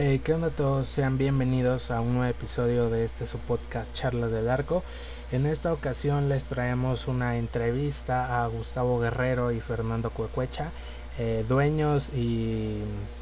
[0.00, 0.86] Hey, ¿qué onda a todos?
[0.88, 4.84] Sean bienvenidos a un nuevo episodio de este su podcast Charlas del Arco.
[5.32, 10.70] En esta ocasión les traemos una entrevista a Gustavo Guerrero y Fernando Cuecuecha,
[11.18, 12.76] eh, dueños y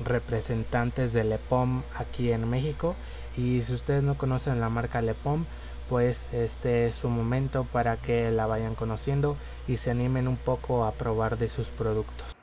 [0.05, 2.95] representantes de Lepom aquí en México.
[3.39, 5.47] Y si ustedes no conocen la marca Lepom,
[5.89, 10.85] pues este es su momento para que la vayan conociendo y se animen un poco
[10.85, 12.36] a probar de sus productos.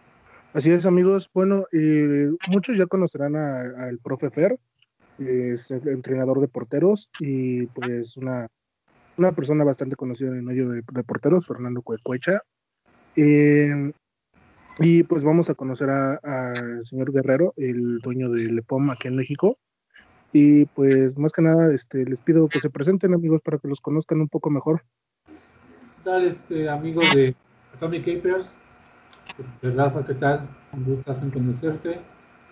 [0.53, 1.31] Así es, amigos.
[1.33, 4.59] Bueno, eh, muchos ya conocerán al profe Fer,
[5.17, 8.47] es el entrenador de porteros y pues una,
[9.17, 12.43] una persona bastante conocida en el medio de, porteros, Fernando Cuecuecha.
[13.15, 13.91] Eh,
[14.77, 19.57] y pues vamos a conocer al señor Guerrero, el dueño de Lepom aquí en México.
[20.33, 23.81] Y pues más que nada, este, les pido que se presenten, amigos, para que los
[23.81, 24.83] conozcan un poco mejor.
[25.25, 27.35] ¿Qué tal, este, amigos de
[27.73, 28.55] Atomic Capers?
[29.39, 30.47] Este, Rafa, ¿qué tal?
[30.73, 31.99] Un gusto en conocerte.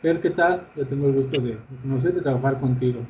[0.01, 0.65] Fer, ¿qué tal?
[0.75, 3.01] Yo tengo el gusto de conocerte y trabajar contigo.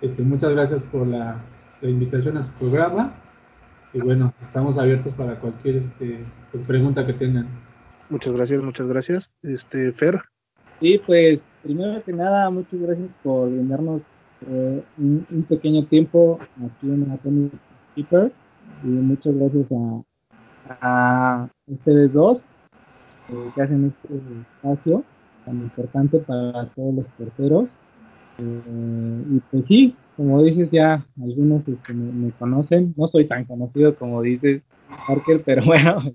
[0.00, 1.44] Este, muchas gracias por la,
[1.82, 3.14] invitación a su programa.
[3.92, 7.46] Y bueno, estamos abiertos para cualquier este, pues, pregunta que tengan.
[8.08, 9.30] Muchas gracias, muchas gracias.
[9.42, 10.22] Este, Fer.
[10.80, 14.00] Sí, pues primero que nada, muchas gracias por brindarnos
[14.48, 17.52] eh, un, pequeño tiempo aquí en Atomic
[17.94, 18.32] Keeper.
[18.82, 22.42] Y muchas gracias a, a ustedes dos
[23.54, 25.04] que hacen este espacio
[25.44, 27.68] tan importante para todos los porteros.
[28.38, 33.96] Eh, y pues sí, como dices ya, algunos este, me, conocen, no soy tan conocido
[33.96, 34.62] como dices
[35.06, 36.12] Parker, pero bueno,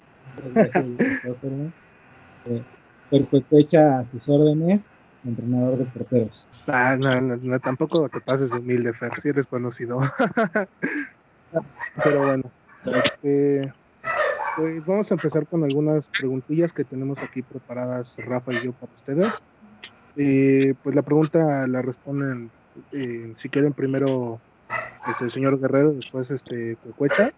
[3.10, 4.82] perfecto hecha a sus órdenes,
[5.24, 6.46] entrenador de porteros.
[6.68, 10.00] Ah, no, no, tampoco te pases humilde, Fer, si eres conocido.
[12.04, 12.44] pero bueno,
[12.86, 13.72] este,
[14.56, 18.92] pues vamos a empezar con algunas preguntillas que tenemos aquí preparadas Rafa y yo para
[18.94, 19.44] ustedes.
[20.18, 22.52] Eh, pues la pregunta la responden,
[22.92, 24.40] eh, si quieren, primero
[25.08, 27.32] este, el señor Guerrero, después este Cuecuecha.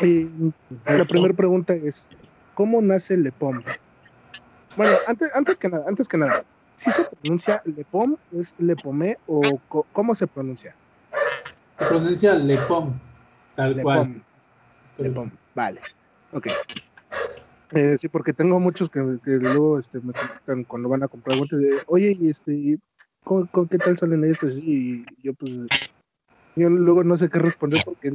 [0.00, 0.28] Y
[0.86, 2.10] la primera pregunta es,
[2.54, 3.62] ¿cómo nace Lepom?
[4.76, 6.44] Bueno, antes, antes que nada, antes que nada,
[6.76, 9.58] ¿sí se pronuncia Lepom, es Lepomé o
[9.92, 10.74] cómo se pronuncia?
[11.78, 12.92] Se pronuncia Lepom,
[13.54, 14.22] tal cual.
[15.54, 15.80] Vale.
[16.32, 16.48] Ok.
[17.72, 21.58] Eh, sí, porque tengo muchos que, luego este, me comentan cuando van a comprar guantes
[21.58, 22.78] de, oye, y este,
[23.24, 24.58] ¿con, qué tal salen estos?
[24.58, 25.52] Y yo pues,
[26.56, 28.12] yo luego no sé qué responder porque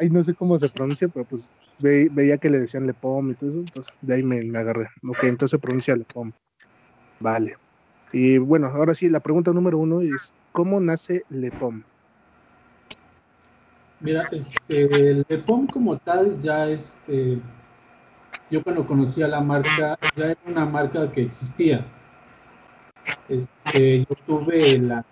[0.00, 3.50] ay, no sé cómo se pronuncia, pero pues veía que le decían Lepom y todo
[3.50, 4.88] eso, entonces de ahí me, me agarré.
[5.08, 6.32] Ok, entonces se pronuncia Lepom.
[7.20, 7.56] Vale.
[8.12, 11.82] Y bueno, ahora sí, la pregunta número uno es, ¿cómo nace Lepom?
[14.00, 17.40] Mira, este, el Lepom como tal ya este,
[18.48, 21.84] yo cuando conocía la marca, ya era una marca que existía.
[23.28, 25.04] Este, yo tuve la,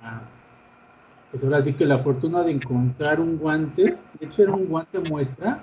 [1.33, 5.01] pues ahora sí que la fortuna de encontrar un guante, de hecho era un guante
[5.01, 5.61] muestra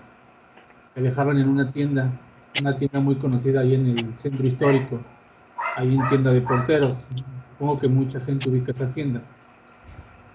[0.94, 2.12] que dejaban en una tienda,
[2.60, 5.00] una tienda muy conocida ahí en el centro histórico,
[5.78, 7.08] ahí en tienda de porteros.
[7.52, 9.22] Supongo que mucha gente ubica esa tienda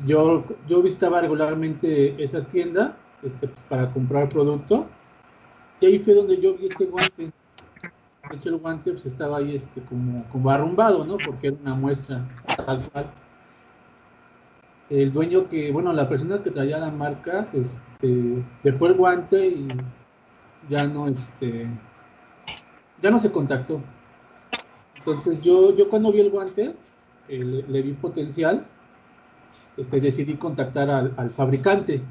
[0.07, 4.87] yo, yo visitaba regularmente esa tienda este, para comprar producto
[5.81, 7.33] y ahí fue donde yo vi ese guante.
[8.31, 11.17] De hecho, el guante pues, estaba ahí este, como, como arrumbado, ¿no?
[11.25, 13.11] Porque era una muestra tal cual.
[14.91, 19.69] El dueño que, bueno, la persona que traía la marca, este, dejó el guante y
[20.69, 21.69] ya no, este,
[23.01, 23.81] ya no se contactó.
[24.97, 26.75] Entonces yo, yo cuando vi el guante,
[27.29, 28.67] eh, le vi potencial
[29.77, 32.03] este, decidí contactar al, fabricante.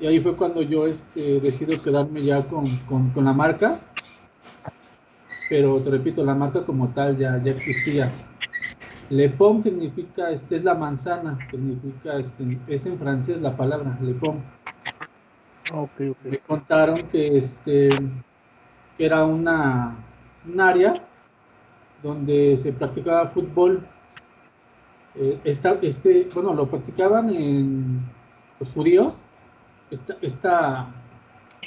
[0.00, 2.64] Y ahí fue cuando yo este, decido quedarme ya con,
[3.16, 3.80] la marca.
[5.50, 8.12] Pero te repito, la marca como tal ya, ya existía.
[9.10, 14.12] Le Pomme significa, este es la manzana, significa, este, es en francés la palabra, Le
[14.12, 14.42] Pomme.
[16.24, 17.90] Me contaron que este
[18.98, 19.96] era una,
[20.46, 21.04] un área
[22.02, 23.86] donde se practicaba fútbol
[25.20, 28.00] eh, este, bueno, lo practicaban en
[28.60, 29.18] los judíos.
[29.90, 30.94] Esta, esta,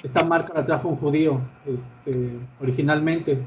[0.04, 3.46] esta marca la trajo un judío este, originalmente.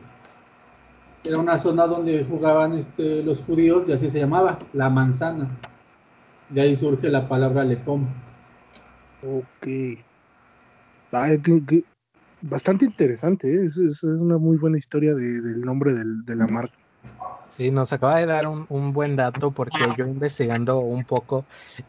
[1.23, 5.49] Era una zona donde jugaban este, los judíos y así se llamaba, la manzana.
[6.51, 8.07] De ahí surge la palabra lepom.
[9.23, 9.67] Ok.
[12.43, 13.65] bastante interesante, ¿eh?
[13.65, 16.75] es, es, una muy buena historia del nombre de la marca.
[17.57, 21.45] Sí, nos acaba de dar un, un, buen dato porque yo investigando un poco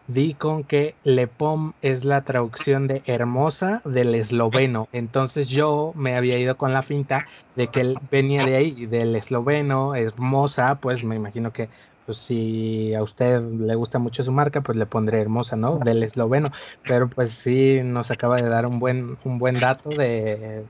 [0.08, 4.88] di con que Lepom es la traducción de hermosa del esloveno.
[4.92, 7.26] Entonces yo me había ido con la finta
[7.56, 11.68] de que él venía de ahí, del esloveno, hermosa, pues me imagino que
[12.06, 15.80] pues si a usted le gusta mucho su marca, pues le pondré hermosa, ¿no?
[15.80, 16.52] Del esloveno.
[16.84, 20.64] Pero pues sí nos acaba de dar un buen, un buen dato de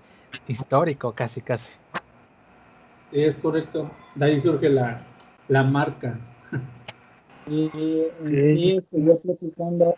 [0.48, 1.74] histórico, casi casi.
[3.12, 3.90] Es correcto.
[4.16, 5.06] De ahí surge la,
[5.48, 6.20] la marca.
[7.48, 7.70] Y,
[8.26, 9.96] y yo platicando,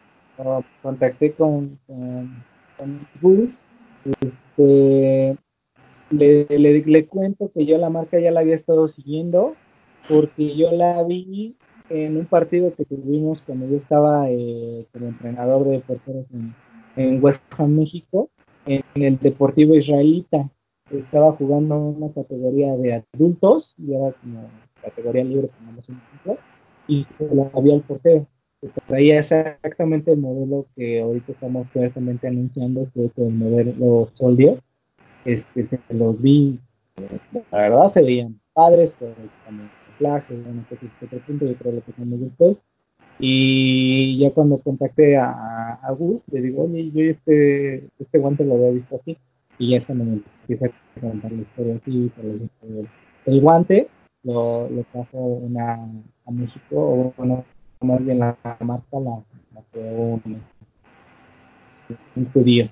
[0.81, 2.43] contacté con, con,
[2.77, 3.55] con
[4.19, 5.37] este,
[6.09, 9.55] le, le, le, cuento que yo la marca ya la había estado siguiendo
[10.09, 11.55] porque yo la vi
[11.89, 16.53] en un partido que tuvimos cuando yo estaba eh, como entrenador de porteros en,
[16.97, 18.29] en West Ham, México,
[18.65, 20.49] en el Deportivo Israelita
[20.91, 24.47] estaba jugando una categoría de adultos y era como
[24.81, 26.37] categoría libre, como un ejemplo,
[26.87, 28.27] y se la había el portero.
[28.61, 34.61] Se traía exactamente el modelo que ahorita estamos fuertemente anunciando, que es el modelo Soldier.
[35.25, 36.59] Este, se los vi,
[37.51, 39.13] la verdad se veían padres, pero
[39.45, 42.57] también flash, bueno, pues este otro punto, yo creo que estamos después.
[43.19, 48.55] Y ya cuando contacté a, a Gus, le digo, oye, yo este, este guante lo
[48.55, 49.17] había visto así
[49.59, 52.49] y ya cuando me empieza a contar la historia así, el,
[53.25, 53.89] el guante
[54.23, 57.45] lo, trajo una, a México, o bueno,
[57.81, 59.23] más bien la marca la,
[59.53, 60.41] la creó un,
[62.15, 62.69] un judío.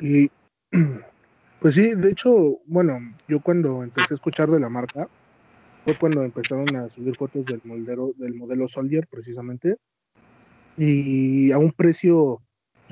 [0.00, 0.30] Y
[1.60, 2.98] pues sí, de hecho, bueno,
[3.28, 5.08] yo cuando empecé a escuchar de la marca,
[5.84, 9.76] fue cuando empezaron a subir fotos del modelo, del modelo Soldier, precisamente,
[10.76, 12.40] y a un precio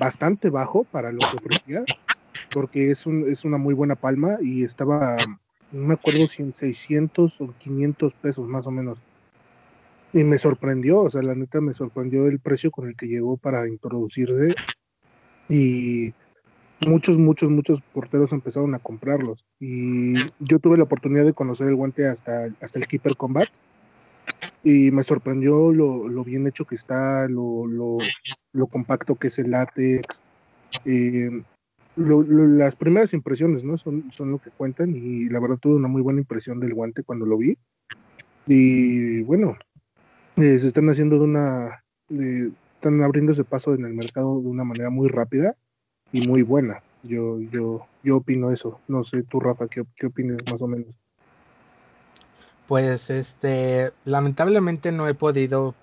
[0.01, 1.83] bastante bajo para lo que ofrecía,
[2.51, 5.15] porque es, un, es una muy buena palma y estaba,
[5.71, 8.97] no me acuerdo si en 600 o 500 pesos más o menos.
[10.11, 13.37] Y me sorprendió, o sea, la neta me sorprendió el precio con el que llegó
[13.37, 14.55] para introducirse
[15.47, 16.15] y
[16.87, 19.45] muchos, muchos, muchos porteros empezaron a comprarlos.
[19.59, 23.49] Y yo tuve la oportunidad de conocer el guante hasta, hasta el Keeper Combat
[24.63, 27.97] y me sorprendió lo, lo bien hecho que está, lo, lo,
[28.53, 30.21] lo, compacto que es el látex.
[30.85, 31.43] Eh,
[31.95, 33.77] las primeras impresiones ¿no?
[33.77, 37.03] son, son lo que cuentan y la verdad tuve una muy buena impresión del guante
[37.03, 37.57] cuando lo vi.
[38.47, 39.57] Y bueno,
[40.37, 44.63] eh, se están haciendo de una, de, están abriéndose paso en el mercado de una
[44.63, 45.55] manera muy rápida
[46.11, 46.81] y muy buena.
[47.03, 48.79] Yo, yo, yo opino eso.
[48.87, 51.00] No sé tú, Rafa, ¿qué, qué opinas más o menos?
[52.71, 55.77] Pues este, lamentablemente no he podido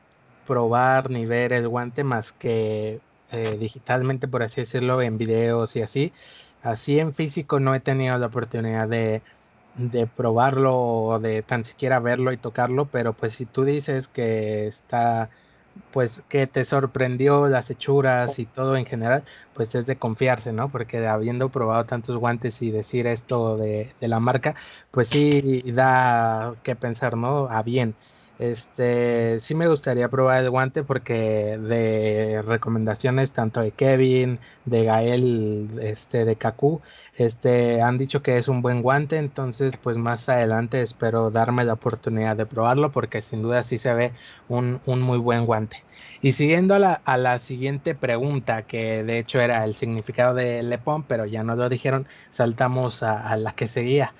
[0.46, 5.82] probar ni ver el guante más que eh, digitalmente, por así decirlo, en videos y
[5.82, 6.14] así.
[6.62, 9.22] Así en físico no he tenido la oportunidad de,
[9.74, 14.66] de probarlo o de tan siquiera verlo y tocarlo, pero pues si tú dices que
[14.66, 15.28] está
[15.90, 20.70] pues que te sorprendió las hechuras y todo en general, pues es de confiarse, ¿no?
[20.70, 24.54] Porque habiendo probado tantos guantes y decir esto de, de la marca,
[24.90, 27.48] pues sí da que pensar, ¿no?
[27.50, 27.98] A bien.
[28.38, 35.68] Este, sí me gustaría probar el guante porque de recomendaciones tanto de Kevin, de Gael,
[35.82, 36.80] este, de Kaku,
[37.16, 41.72] este, han dicho que es un buen guante, entonces pues más adelante espero darme la
[41.72, 44.12] oportunidad de probarlo porque sin duda sí se ve
[44.48, 45.84] un, un muy buen guante.
[46.20, 50.62] Y siguiendo a la, a la, siguiente pregunta, que de hecho era el significado de
[50.62, 54.14] Lepón, pero ya no lo dijeron, saltamos a, a la que seguía.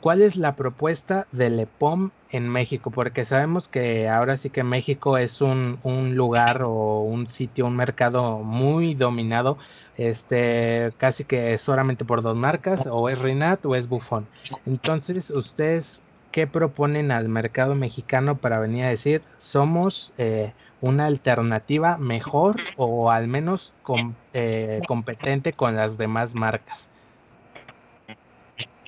[0.00, 2.90] ¿Cuál es la propuesta de Lepom en México?
[2.90, 7.76] Porque sabemos que ahora sí que México es un, un, lugar o un sitio, un
[7.76, 9.58] mercado muy dominado,
[9.98, 14.26] este, casi que solamente por dos marcas, o es Rinat o es Buffon.
[14.64, 21.98] Entonces, ¿ustedes qué proponen al mercado mexicano para venir a decir, somos eh, una alternativa
[21.98, 23.74] mejor o al menos
[24.32, 26.89] eh, competente con las demás marcas?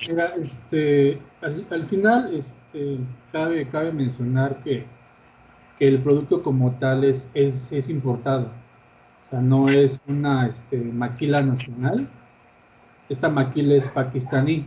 [0.07, 2.97] Mira, este, al, al, final, este,
[3.31, 4.85] cabe, cabe mencionar que,
[5.79, 8.47] que el producto como tal es, es, importado.
[9.23, 12.09] O sea, no es una este, maquila nacional.
[13.07, 14.65] Esta maquila es pakistaní.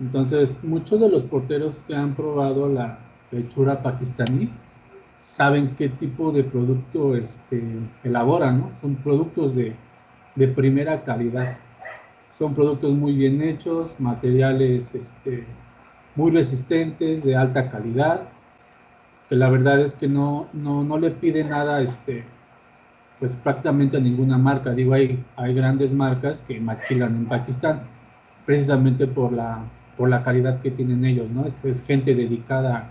[0.00, 2.98] Entonces, muchos de los porteros que han probado la
[3.30, 4.50] hechura pakistaní
[5.18, 7.62] saben qué tipo de producto este,
[8.02, 8.70] elaboran, ¿no?
[8.80, 9.76] Son productos de,
[10.34, 11.58] de primera calidad
[12.30, 15.44] son productos muy bien hechos, materiales este,
[16.16, 18.22] muy resistentes, de alta calidad,
[19.28, 22.24] que la verdad es que no, no, no le pide nada este,
[23.18, 24.70] pues prácticamente a ninguna marca.
[24.70, 27.82] Digo, hay, hay grandes marcas que maquilan en Pakistán,
[28.46, 29.62] precisamente por la,
[29.96, 31.44] por la calidad que tienen ellos, ¿no?
[31.46, 32.90] Es, gente dedicada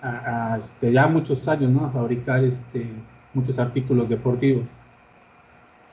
[0.00, 1.84] a, este, ya muchos años, ¿no?
[1.84, 2.90] A fabricar este,
[3.34, 4.66] muchos artículos deportivos.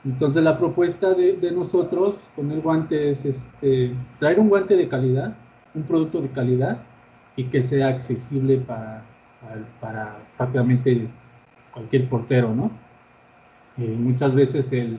[0.04, 5.36] Entonces la propuesta de, nosotros con el guante es este, traer un guante de calidad,
[5.74, 6.78] un producto de calidad
[7.36, 9.02] y que sea accesible para,
[9.80, 11.08] para, prácticamente
[11.72, 12.70] cualquier portero, ¿no?
[13.76, 14.98] Eh, muchas veces el,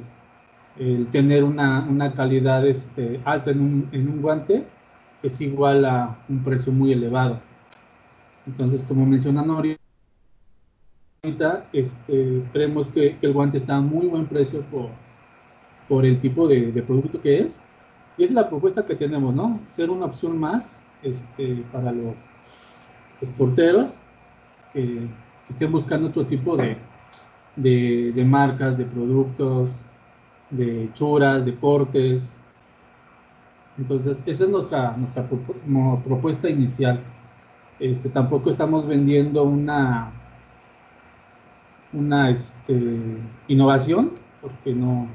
[1.12, 4.66] tener una, una, calidad este, alta en un, en un guante
[5.22, 7.40] es igual a un precio muy elevado.
[8.48, 9.81] Entonces, como mencionan ahorita,
[11.72, 14.90] este, creemos que, el guante está a muy buen precio por,
[15.88, 17.62] por el tipo de, de, producto que es.
[18.18, 19.60] Y es la propuesta que tenemos, ¿no?
[19.68, 22.16] Ser una opción más este, para los,
[23.22, 24.00] los porteros
[24.74, 25.08] que,
[25.48, 26.78] estén buscando otro tipo de,
[27.56, 29.82] de, de marcas, de productos,
[30.50, 32.36] de churas, deportes,
[33.78, 35.28] entonces, esa es nuestra, nuestra
[36.04, 37.00] propuesta inicial.
[37.80, 40.21] Este, tampoco estamos vendiendo una,
[41.94, 42.92] una este,
[43.48, 45.08] innovación, porque no,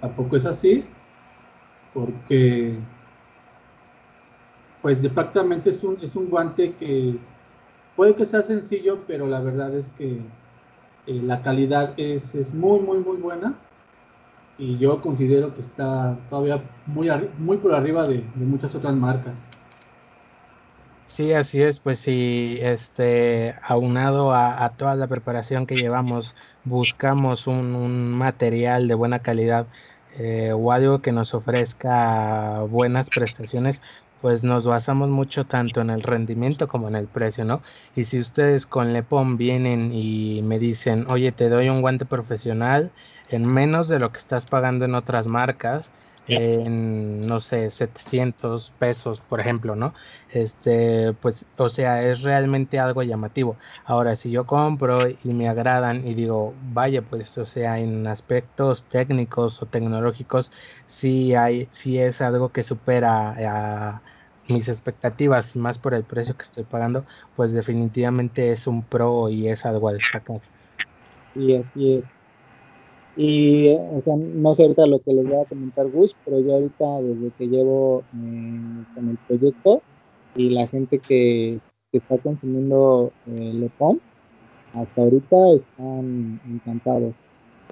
[0.00, 0.84] tampoco es así,
[1.92, 2.78] porque
[4.80, 7.16] pues de prácticamente es un, es un guante que
[7.94, 10.20] puede que sea sencillo, pero la verdad es que
[11.06, 13.54] eh, la calidad es, es muy, muy, muy buena
[14.58, 19.38] y yo considero que está todavía muy, muy por arriba de, muchas otras marcas.
[21.12, 28.12] Sí, así es, pues sí, este, aunado a, toda la preparación que llevamos, buscamos un,
[28.12, 29.66] material de buena calidad
[30.18, 33.82] eh, o algo que nos ofrezca buenas prestaciones,
[34.22, 37.60] pues nos basamos mucho tanto en el rendimiento como en el precio, ¿no?
[37.94, 42.90] Y si ustedes con Lepon vienen y me dicen, oye, te doy un guante profesional
[43.28, 45.92] en menos de lo que estás pagando en otras marcas,
[46.26, 49.94] en no sé, 700 pesos, por ejemplo, ¿no?
[50.28, 53.58] Este, pues, o sea, es realmente algo llamativo.
[53.84, 58.88] Ahora, si yo compro y me agradan y digo, vaya, pues, o sea, en aspectos
[58.88, 60.52] técnicos o tecnológicos,
[60.86, 63.34] sí hay, sí es algo que supera
[63.96, 64.02] a
[64.48, 69.48] mis expectativas, más por el precio que estoy pagando, pues definitivamente es un pro y
[69.48, 70.40] es algo a destacar.
[71.34, 72.21] Y así es.
[73.16, 76.54] Y, o sea, no sé ahorita lo que les voy a comentar Gus, pero yo
[76.54, 79.82] ahorita desde que llevo eh, con el proyecto
[80.34, 81.60] y la gente que,
[81.92, 84.00] está consumiendo eh, Lepón,
[84.72, 87.12] hasta ahorita están encantados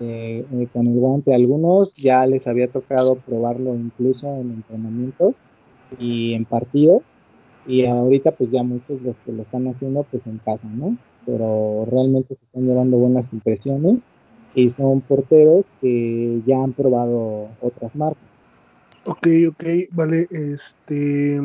[0.01, 1.35] eh, eh, con el guante.
[1.35, 5.35] Algunos ya les había tocado probarlo incluso en entrenamientos
[5.99, 7.03] y en partidos.
[7.67, 10.99] Y ahorita pues ya muchos los que lo están haciendo pues en casa, ¿no?
[11.25, 14.01] Pero realmente se están llevando buenas impresiones
[14.55, 18.23] y son porteros que ya han probado otras marcas.
[19.07, 21.41] Ok, ok, vale, este,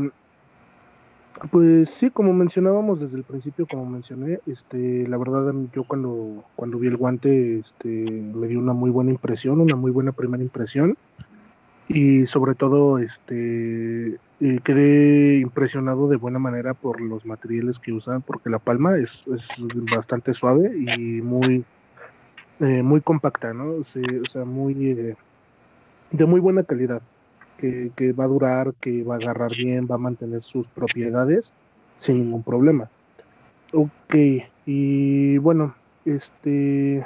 [1.51, 6.79] pues sí, como mencionábamos desde el principio, como mencioné, este, la verdad yo cuando, cuando
[6.79, 10.97] vi el guante, este, me dio una muy buena impresión, una muy buena primera impresión
[11.87, 18.21] y sobre todo, este, eh, quedé impresionado de buena manera por los materiales que usan,
[18.21, 19.47] porque la palma es, es
[19.91, 21.63] bastante suave y muy,
[22.59, 23.71] eh, muy compacta, ¿no?
[23.71, 25.15] o sea, muy eh,
[26.11, 27.01] de muy buena calidad,
[27.57, 31.53] que, que, va a durar, que va a agarrar bien, va a mantener sus propiedades
[31.97, 32.89] sin ningún problema.
[33.73, 34.15] Ok,
[34.65, 37.05] y bueno, este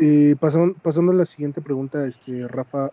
[0.00, 2.90] eh, pasando, pasando a la siguiente pregunta, este Rafa.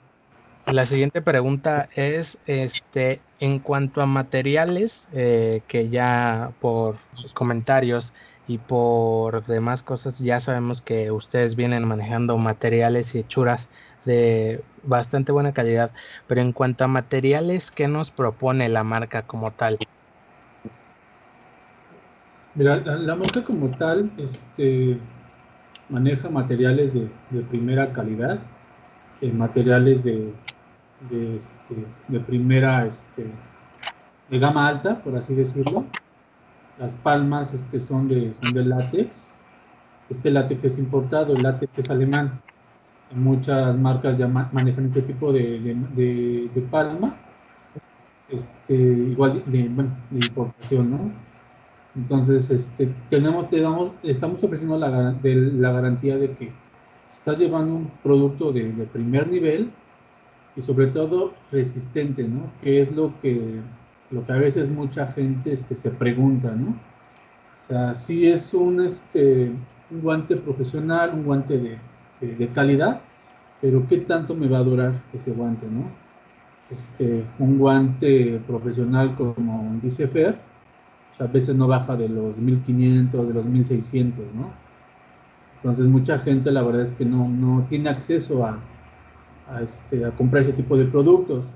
[0.65, 6.96] La siguiente pregunta es, este, en cuanto a materiales, eh, que ya por
[7.34, 8.13] comentarios
[8.50, 13.70] y por demás cosas ya sabemos que ustedes vienen manejando materiales y hechuras
[14.06, 15.91] de bastante buena calidad,
[16.25, 19.77] pero en cuanto a materiales, ¿qué nos propone la marca como tal?
[22.56, 24.98] Mira, la, marca como tal este,
[25.88, 27.08] maneja materiales de,
[27.51, 28.39] primera calidad,
[29.22, 30.34] eh, materiales de,
[31.12, 33.27] este, de primera, este,
[34.27, 35.86] de gama alta, por así decirlo,
[36.79, 39.36] las palmas este, son, de, son de látex.
[40.09, 42.41] Este látex es importado, el látex es alemán.
[43.13, 47.17] Muchas marcas ya manejan este tipo de, de, palma,
[48.29, 51.12] este, igual de, bueno, de importación, ¿no?
[51.95, 56.51] Entonces, este, tenemos, te damos, estamos ofreciendo la, la garantía de que
[57.09, 59.71] estás llevando un producto de, de, primer nivel
[60.55, 62.51] y sobre todo resistente, ¿no?
[62.62, 63.59] Que es lo que
[64.12, 66.70] lo que a veces mucha gente este, se pregunta, ¿no?
[66.72, 69.51] O sea, si es un, este,
[69.92, 71.80] un guante profesional, un guante
[72.20, 73.01] de, calidad,
[73.62, 75.89] pero ¿qué tanto me va a durar ese guante, no?
[76.72, 80.38] este, un guante profesional como dice Fer,
[81.20, 84.51] a veces no baja de los 1500, de los 1600, ¿no?
[85.58, 88.60] Entonces mucha gente la verdad es que no, tiene acceso a,
[89.62, 91.51] este, comprar ese tipo de productos.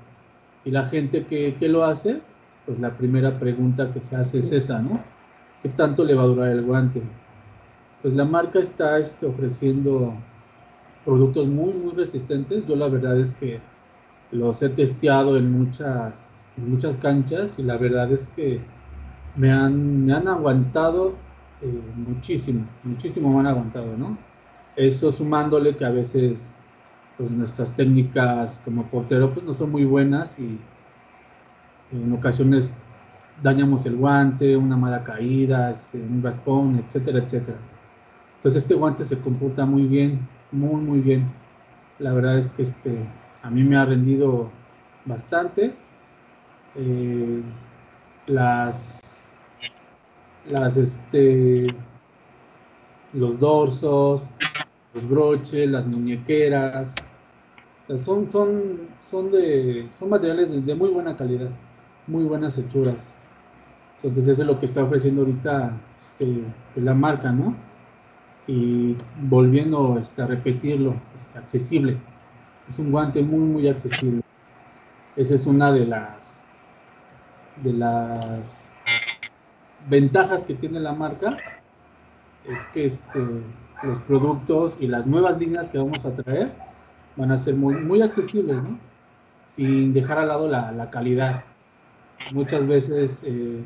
[0.64, 2.20] Y la gente que, lo hace,
[2.66, 5.00] pues la primera pregunta que se hace es esa, ¿no?
[5.62, 7.02] ¿Qué tanto le va a durar el guante?
[8.02, 10.14] Pues la marca está este, ofreciendo
[11.04, 12.66] productos muy, muy resistentes.
[12.66, 13.60] Yo la verdad es que
[14.30, 18.60] los he testeado en muchas, en muchas canchas y la verdad es que
[19.36, 21.14] me han, me han aguantado
[21.62, 24.18] eh, muchísimo, muchísimo me han aguantado, ¿no?
[24.76, 26.54] Eso sumándole que a veces
[27.16, 30.58] pues nuestras técnicas como portero pues no son muy buenas y
[31.94, 32.72] en ocasiones
[33.42, 37.58] dañamos el guante, una mala caída, este, un raspón, etcétera, etcétera.
[38.36, 41.32] Entonces este guante se comporta muy bien, muy, muy bien.
[41.98, 42.98] La verdad es que este,
[43.42, 44.50] a mí me ha rendido
[45.04, 45.74] bastante.
[46.76, 47.42] Eh,
[48.26, 49.30] las,
[50.48, 51.66] las, este,
[53.12, 54.28] los dorsos,
[54.92, 56.94] los broches, las muñequeras,
[57.98, 61.50] son, son, son, de, son materiales de, muy buena calidad,
[62.06, 63.12] muy buenas hechuras.
[63.96, 66.44] Entonces eso es lo que está ofreciendo ahorita este,
[66.76, 67.56] la marca, ¿no?
[68.46, 71.96] Y volviendo este, a repetirlo, este, accesible.
[72.68, 74.20] Es un guante muy, muy accesible.
[75.16, 76.42] Esa es una de las,
[77.62, 78.72] de las
[79.88, 81.38] ventajas que tiene la marca.
[82.46, 83.20] Es que este,
[83.82, 86.52] los productos y las nuevas líneas que vamos a traer
[87.16, 88.78] van a ser muy, muy accesibles, ¿no?
[89.46, 91.44] Sin dejar al lado la, la calidad.
[92.32, 93.62] Muchas veces eh,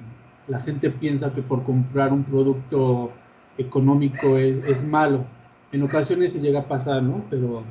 [0.49, 3.13] la gente piensa que por comprar un producto
[3.57, 5.25] económico es, es, malo.
[5.73, 7.25] En ocasiones se llega a pasar, ¿no?
[7.31, 7.65] Pero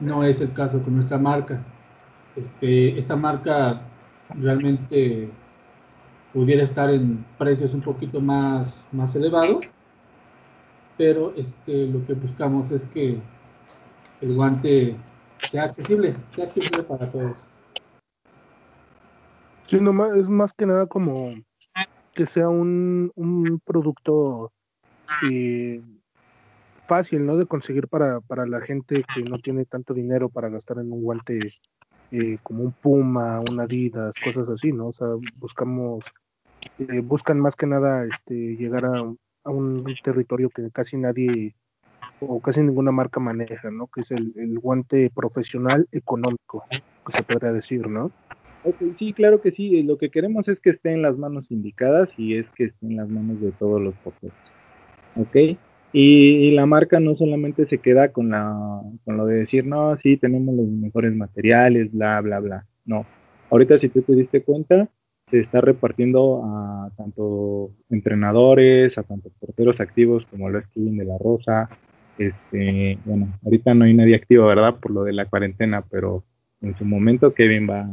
[0.00, 1.62] no es el caso con nuestra marca.
[2.36, 3.82] Este, esta marca
[4.30, 5.30] realmente
[6.32, 9.66] pudiera estar en precios un poquito más, más elevados,
[10.96, 13.18] pero este, lo que buscamos es que
[14.20, 14.96] el guante
[15.48, 17.49] sea accesible, sea accesible para todos.
[19.70, 21.32] Sí, no, es más que nada como
[22.12, 24.50] que sea un, un producto
[25.30, 25.80] eh,
[26.88, 27.36] fácil, ¿no?
[27.36, 31.04] De conseguir para, para la gente que no tiene tanto dinero para gastar en un
[31.04, 31.52] guante
[32.10, 34.88] eh, como un Puma, un Adidas, cosas así, ¿no?
[34.88, 35.06] O sea,
[35.36, 36.04] buscamos,
[36.80, 38.98] eh, buscan más que nada este, llegar a,
[39.44, 41.54] a, un territorio que casi nadie
[42.18, 43.86] o casi ninguna marca maneja, ¿no?
[43.86, 48.10] Que es el, el guante profesional económico, que se podría decir, ¿no?
[48.98, 49.82] Sí, claro que sí.
[49.82, 52.96] Lo que queremos es que esté en las manos indicadas y es que esté en
[52.96, 54.36] las manos de todos los porteros.
[55.16, 55.58] ¿Ok?
[55.92, 60.16] Y, la marca no solamente se queda con, la, con lo de decir, no, sí,
[60.16, 62.66] tenemos los mejores materiales, bla, bla, bla.
[62.84, 63.06] No.
[63.50, 64.88] Ahorita, si tú te diste cuenta,
[65.30, 71.04] se está repartiendo a tanto entrenadores, a tanto porteros activos como lo es Kevin de
[71.04, 71.68] la Rosa.
[72.18, 74.76] Este, bueno, ahorita no hay nadie activo, ¿verdad?
[74.76, 76.24] Por lo de la cuarentena, pero
[76.60, 77.88] en su momento Kevin va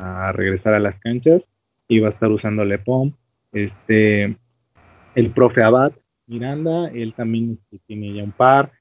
[0.00, 1.42] a regresar a las canchas
[1.88, 3.12] y va a estar usando Lepom.
[3.52, 4.36] Este,
[5.14, 5.92] el profe Abad
[6.26, 8.72] Miranda, él también este, tiene ya un par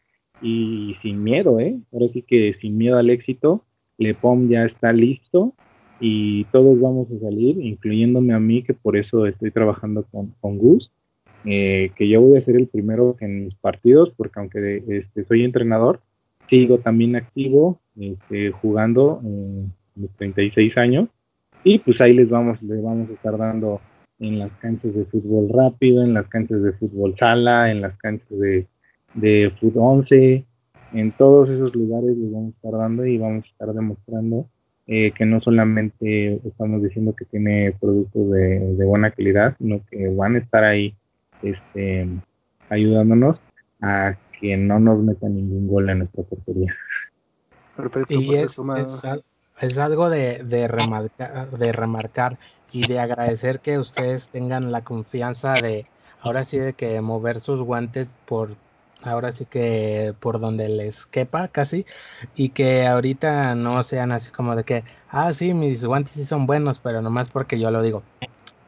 [0.42, 1.78] y sin miedo, ¿eh?
[1.92, 3.66] Ahora sí que sin miedo al éxito,
[3.98, 5.54] Lepom ya está listo
[6.00, 10.58] y todos vamos a salir, incluyéndome a mí, que por eso estoy trabajando con, con
[10.58, 10.92] Gus,
[11.46, 15.44] eh, que yo voy a ser el primero en mis partidos, porque aunque este, soy
[15.44, 16.02] entrenador,
[16.50, 19.66] sigo también activo, este, jugando eh,
[20.00, 21.10] mis 36 años,
[21.64, 23.82] y pues ahí les vamos, les vamos a estar dando
[24.20, 28.30] en las canchas de fútbol rápido, en las canchas de fútbol sala, en las canchas
[28.30, 28.68] de,
[29.14, 30.46] de fútbol 11,
[30.94, 34.48] en todos esos lugares les vamos a estar dando y vamos a estar demostrando
[34.88, 40.08] eh, que no solamente estamos diciendo que tiene productos de, de, buena calidad, sino que
[40.08, 40.96] van a estar ahí
[41.44, 42.08] este,
[42.70, 43.40] ayudándonos
[43.82, 46.74] a que no nos metan ningún gol en nuestra portería.
[47.76, 48.14] Perfecto.
[48.16, 49.24] Y es, es,
[49.60, 52.38] es, algo de, de, remarcar, de remarcar
[52.72, 55.86] y de agradecer que ustedes tengan la confianza de
[56.22, 58.56] ahora sí de que mover sus guantes por
[59.02, 61.86] ahora sí que por donde les quepa casi
[62.36, 66.46] y que ahorita no sean así como de que ah sí mis guantes sí son
[66.46, 68.04] buenos pero nomás porque yo lo digo.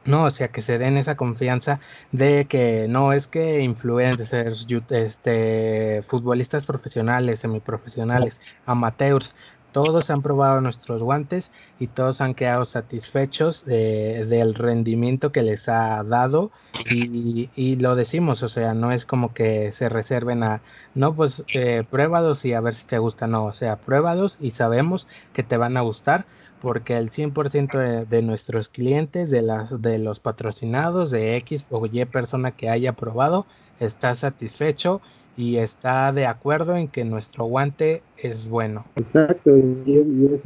[0.03, 1.79] No, o sea, que se den esa confianza
[2.11, 9.35] de que no es que influencers, este, futbolistas profesionales, semiprofesionales, amateurs,
[9.71, 15.69] todos han probado nuestros guantes y todos han quedado satisfechos de, del rendimiento que les
[15.69, 16.51] ha dado.
[16.89, 20.61] Y, lo decimos, o sea, no es como que se reserven a,
[20.95, 24.51] no, pues eh, pruébalos y a ver si te gusta, no, o sea, pruébalos y
[24.51, 26.25] sabemos que te van a gustar
[26.61, 31.85] porque el 100% de, de, nuestros clientes, de, las, de los patrocinados, de X o
[31.87, 33.47] Y persona que haya probado,
[33.79, 35.01] está satisfecho
[35.37, 38.85] y está de acuerdo en que nuestro guante es bueno.
[38.95, 40.45] Exacto, y, es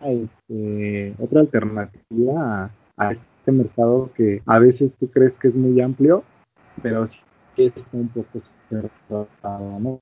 [0.00, 6.22] este, otra alternativa a, este mercado que a veces tú crees que es muy amplio,
[6.82, 7.08] pero
[7.56, 10.00] sí es un poco cerrado, ¿no?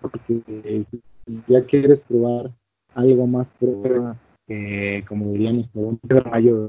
[0.00, 2.50] Porque si ya quieres probar
[2.94, 4.16] algo más pro,
[4.48, 6.68] eh, como diríamos, un rayo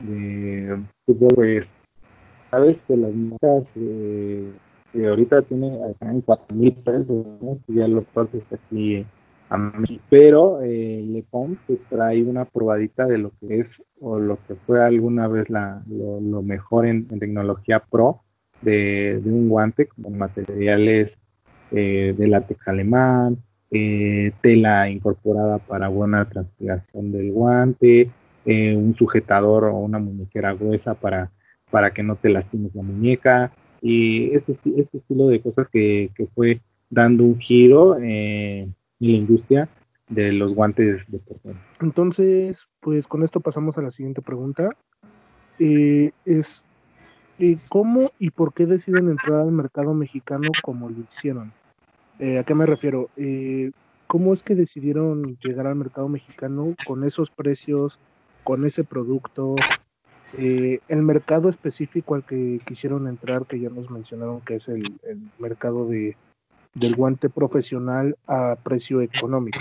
[0.00, 1.66] de fútbol, pues,
[2.50, 4.52] sabes que las marcas eh,
[4.92, 7.58] que ahorita tiene en cuatro mil pesos, ¿no?
[7.68, 9.04] ya lo pases aquí
[9.48, 13.66] a mí, pero eh, Lepom te trae una probadita de lo que es
[14.00, 18.22] o lo que fue alguna vez la, lo, mejor en, tecnología pro
[18.62, 21.10] de, de, un guante con materiales
[21.70, 23.38] eh, de látex alemán,
[23.70, 28.10] eh, tela incorporada para buena transpiración del guante,
[28.44, 31.30] eh, un sujetador o una muñequera gruesa para,
[31.70, 33.52] para que no te lastimes la muñeca,
[33.82, 39.16] y este, este estilo de cosas que, que fue dando un giro eh, en la
[39.16, 39.68] industria
[40.08, 41.60] de los guantes de persona.
[41.80, 44.70] Entonces, pues con esto pasamos a la siguiente pregunta.
[45.58, 46.64] Eh, es
[47.38, 51.52] eh, ¿Cómo y por qué deciden entrar al mercado mexicano como lo hicieron?
[52.20, 53.10] Eh, ¿A qué me refiero?
[53.16, 53.72] Eh,
[54.06, 57.98] ¿Cómo es que decidieron llegar al mercado mexicano con esos precios,
[58.44, 59.56] con ese producto,
[60.38, 64.98] eh, el mercado específico al que quisieron entrar, que ya nos mencionaron que es el,
[65.38, 66.16] mercado de,
[66.74, 69.58] del guante profesional a precio económico.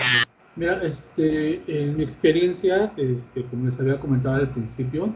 [0.56, 5.14] Mira, este, en mi experiencia, este, como les había comentado al principio,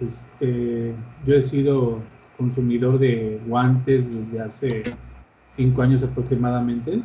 [0.00, 0.94] este,
[1.26, 2.00] yo he sido
[2.36, 4.96] consumidor de guantes desde hace
[5.54, 7.02] cinco años aproximadamente.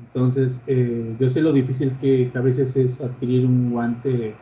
[0.00, 4.34] Entonces, eh, yo sé lo difícil que, a veces es adquirir un guante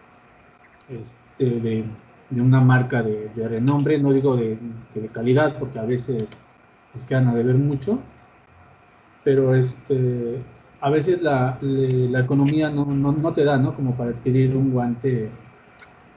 [0.88, 1.84] este, de,
[2.30, 4.58] una marca de, renombre, no digo de,
[4.94, 6.28] de, calidad, porque a veces
[6.94, 8.00] nos quedan a deber mucho,
[9.24, 10.42] pero este,
[10.80, 13.74] a veces la, la economía no, no, no, te da, ¿no?
[13.74, 15.30] Como para adquirir un guante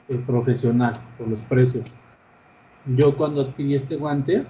[0.08, 1.94] eh, profesional por los precios.
[2.86, 4.44] Yo cuando adquirí este guante,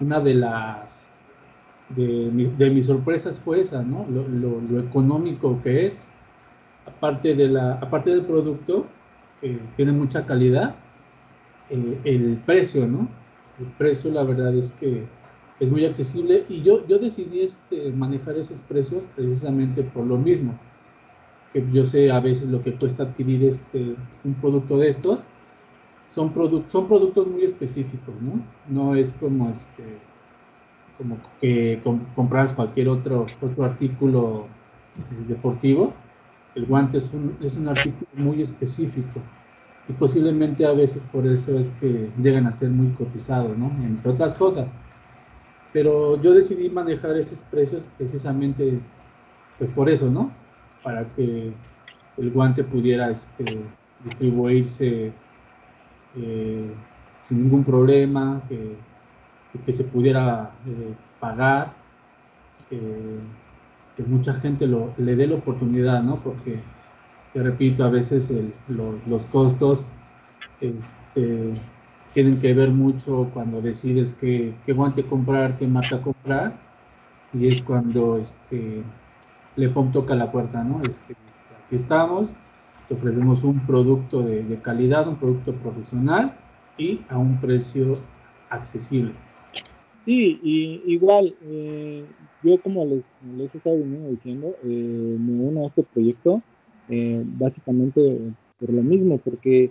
[0.00, 1.06] una de las
[1.90, 4.06] de, de mis sorpresas fue esa, ¿no?
[4.10, 6.08] Lo, lo, lo, económico que es,
[6.86, 8.86] aparte, de la, aparte del producto,
[9.76, 10.76] tiene mucha calidad,
[11.70, 13.08] eh, el precio, ¿no?
[13.58, 15.04] El precio, la verdad es que
[15.58, 20.58] es muy accesible y yo, yo decidí este, manejar esos precios precisamente por lo mismo,
[21.52, 25.24] que yo sé a veces lo que cuesta adquirir este, un producto de estos,
[26.08, 26.32] son,
[26.68, 28.42] son productos muy específicos, ¿no?
[28.68, 29.98] No es como, este,
[30.98, 31.80] como que
[32.14, 34.46] compras cualquier otro, otro artículo
[35.26, 35.94] deportivo,
[36.56, 39.20] el guante es un, es un artículo muy específico
[39.88, 43.70] y posiblemente a veces por eso es que llegan a ser muy cotizados, ¿no?
[43.84, 44.68] Entre otras cosas.
[45.72, 48.80] Pero yo decidí manejar esos precios precisamente,
[49.58, 50.32] pues por eso, ¿no?
[50.82, 51.52] Para que
[52.16, 53.60] el guante pudiera este,
[54.02, 55.12] distribuirse
[56.16, 56.74] eh,
[57.22, 58.76] sin ningún problema, que,
[59.64, 61.74] que se pudiera eh, pagar,
[63.96, 66.16] que mucha gente lo, le dé la oportunidad, ¿no?
[66.16, 66.60] Porque,
[67.32, 68.32] te repito, a veces
[68.68, 69.90] los, costos
[70.60, 71.54] este,
[72.12, 76.54] tienen que ver mucho cuando decides qué, qué, guante comprar, qué marca comprar,
[77.32, 78.82] y es cuando este,
[79.56, 80.82] le toca la puerta, ¿no?
[80.84, 81.14] Este,
[81.66, 82.32] aquí estamos,
[82.88, 86.36] te ofrecemos un producto de, calidad, un producto profesional
[86.78, 87.94] y a un precio
[88.50, 89.12] accesible.
[90.04, 92.04] Sí, y igual, eh,
[92.42, 93.02] yo como les,
[93.36, 96.42] les he estado diciendo, eh, me uno a este proyecto
[96.88, 99.70] eh, básicamente por lo mismo, porque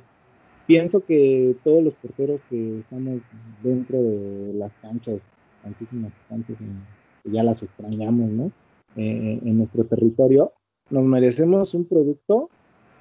[0.67, 3.21] pienso que todos los porteros que estamos
[3.63, 5.19] dentro de las canchas,
[5.63, 6.57] tantísimas canchas,
[7.23, 8.51] que ya las extrañamos, ¿no?
[8.95, 10.53] Eh, en nuestro territorio,
[10.89, 12.49] nos merecemos un producto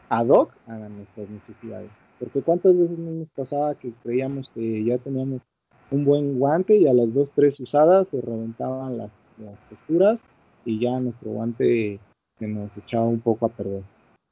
[0.09, 1.91] ad hoc a nuestras necesidades.
[2.19, 5.43] Porque cuántas veces nos pasaba que creíamos que ya teníamos
[5.91, 10.19] un buen guante y a las dos, tres usadas se reventaban las las texturas
[10.65, 11.99] y ya nuestro guante
[12.39, 13.83] se nos echaba un poco a perder.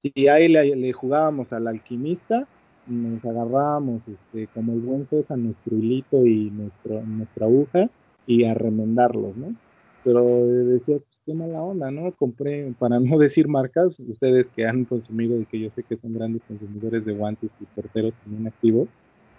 [0.03, 2.47] Y ahí le, jugábamos al alquimista,
[2.87, 7.89] nos agarrábamos este, como el buen a nuestro hilito y nuestro, nuestra aguja
[8.27, 9.55] y a remendarlos, ¿no?
[10.03, 12.11] Pero decía, pues qué mala onda, ¿no?
[12.13, 16.15] Compré, para no decir marcas, ustedes que han consumido y que yo sé que son
[16.15, 18.89] grandes consumidores de guantes y porteros también activos,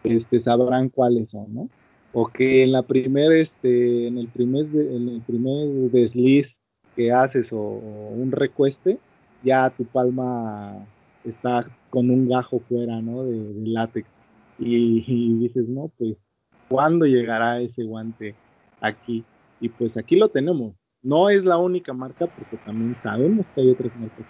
[0.05, 1.69] este, sabrán cuáles son, ¿no?
[2.13, 6.47] O que en la primer este en el primer en el primer desliz
[6.95, 8.99] que haces o, un recueste
[9.43, 10.85] ya tu palma
[11.23, 13.23] está con un gajo fuera, ¿no?
[13.23, 14.07] De, látex.
[14.59, 16.15] Y, y, dices, no, pues,
[16.69, 18.35] ¿cuándo llegará ese guante
[18.81, 19.23] aquí?
[19.59, 20.73] Y pues aquí lo tenemos.
[21.01, 24.25] No es la única marca, porque también sabemos que hay otras marcas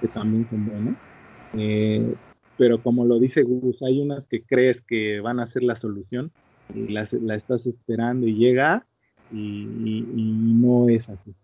[0.00, 0.96] que, también son buenas.
[1.54, 2.14] Eh,
[2.58, 6.30] pero como lo dice Gus, hay unas que crees que van a ser la solución
[6.74, 8.86] y la, estás esperando y llega
[9.32, 10.04] y,
[10.54, 11.34] no es así.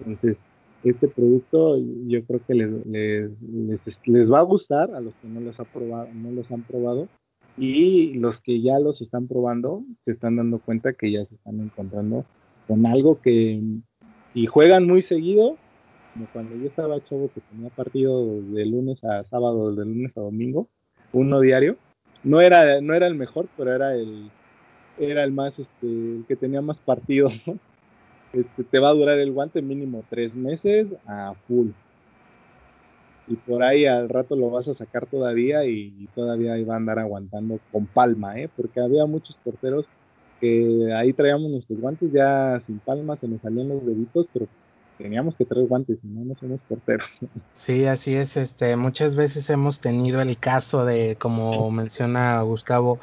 [0.00, 0.36] Entonces,
[0.84, 5.58] este producto yo creo que les, les, va a gustar a los que no los,
[5.60, 7.08] ha probado, no los han probado
[7.56, 11.60] y los que ya los están probando se están dando cuenta que ya se están
[11.60, 12.24] encontrando
[12.66, 13.60] con algo que
[14.34, 15.56] y juegan muy seguido
[16.12, 20.20] como cuando yo estaba chavo que tenía partido de lunes a sábado, de lunes a
[20.20, 20.68] domingo,
[21.12, 21.76] uno diario.
[22.22, 24.30] No era, no era el mejor, pero era el,
[24.98, 27.32] era el más, este, el que tenía más partidos.
[28.32, 31.68] Este, te va a durar el guante mínimo tres meses a full.
[33.28, 36.98] Y por ahí al rato lo vas a sacar todavía y, todavía iba a andar
[36.98, 38.48] aguantando con palma, ¿eh?
[38.56, 39.84] porque había muchos porteros
[40.40, 44.48] que ahí traíamos nuestros guantes ya sin palma, se nos salían los deditos, pero
[44.98, 47.06] teníamos que traer guantes, si no, no somos porteros.
[47.52, 48.36] Sí, así es.
[48.36, 52.98] Este, muchas veces hemos tenido el caso de, como menciona Gustavo,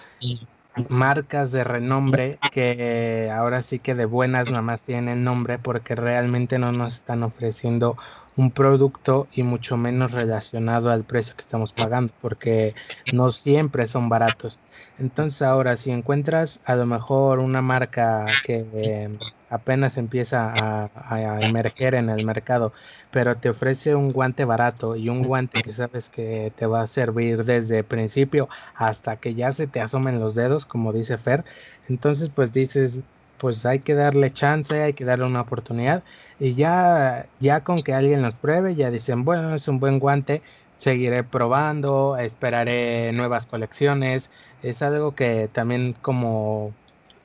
[0.87, 6.59] marcas de renombre que ahora sí que de buenas nada más tienen nombre porque realmente
[6.59, 7.97] no nos están ofreciendo
[8.39, 12.73] un producto y mucho menos relacionado al precio que estamos pagando, porque
[13.11, 14.61] no siempre son baratos.
[14.97, 19.09] Entonces ahora, si encuentras a lo mejor una marca que eh,
[19.49, 22.71] apenas empieza a, emerger en el mercado,
[23.11, 26.87] pero te ofrece un guante barato y un guante que sabes que te va a
[26.87, 31.43] servir desde principio hasta que ya se te asomen los dedos, como dice Fer,
[31.89, 32.97] entonces pues dices,
[33.39, 36.03] pues hay que darle chance, hay que darle una oportunidad
[36.39, 40.41] y ya, ya con que alguien los pruebe, ya dicen, bueno, es un buen guante,
[40.77, 46.75] seguiré probando, esperaré nuevas colecciones, es algo que también como,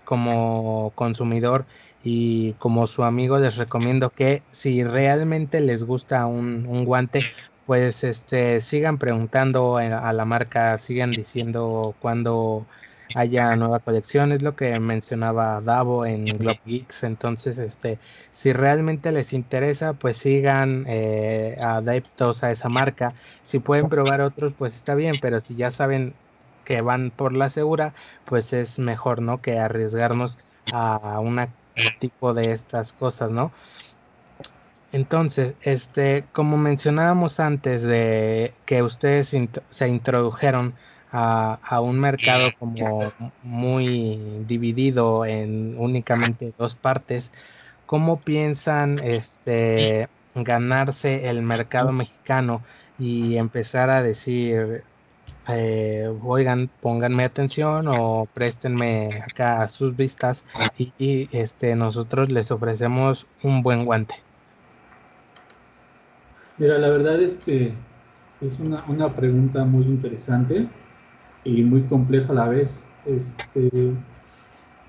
[0.04, 1.66] como consumidor
[2.02, 7.26] y como su amigo les recomiendo que si realmente les gusta un, un guante,
[7.66, 12.66] pues este sigan preguntando a la marca, sigan diciendo cuando
[13.14, 17.98] haya nueva colección, es lo que mencionaba Davo en Globe Geeks, entonces este
[18.32, 24.52] si realmente les interesa, pues sigan eh, adeptos a esa marca, si pueden probar otros,
[24.58, 26.14] pues está bien, pero si ya saben
[26.64, 29.40] que van por la segura, pues es mejor, ¿no?
[29.40, 30.38] Que arriesgarnos
[30.72, 31.46] a un
[32.00, 33.52] tipo de estas cosas, ¿no?
[34.92, 39.36] Entonces, este, como mencionábamos antes de que ustedes
[39.68, 40.74] se introdujeron
[41.16, 43.12] a, un mercado como
[43.44, 47.30] muy dividido en únicamente dos partes,
[47.86, 52.62] ¿cómo piensan este, ganarse el mercado mexicano
[52.98, 54.82] y empezar a decir,
[55.46, 60.44] eh, oigan, pónganme atención o préstenme acá sus vistas
[60.76, 64.16] y, este, nosotros les ofrecemos un buen guante?
[66.58, 67.72] Mira, la verdad es que
[68.40, 70.66] es una, una pregunta muy interesante
[71.44, 72.86] y muy compleja a la vez.
[73.06, 73.92] Este,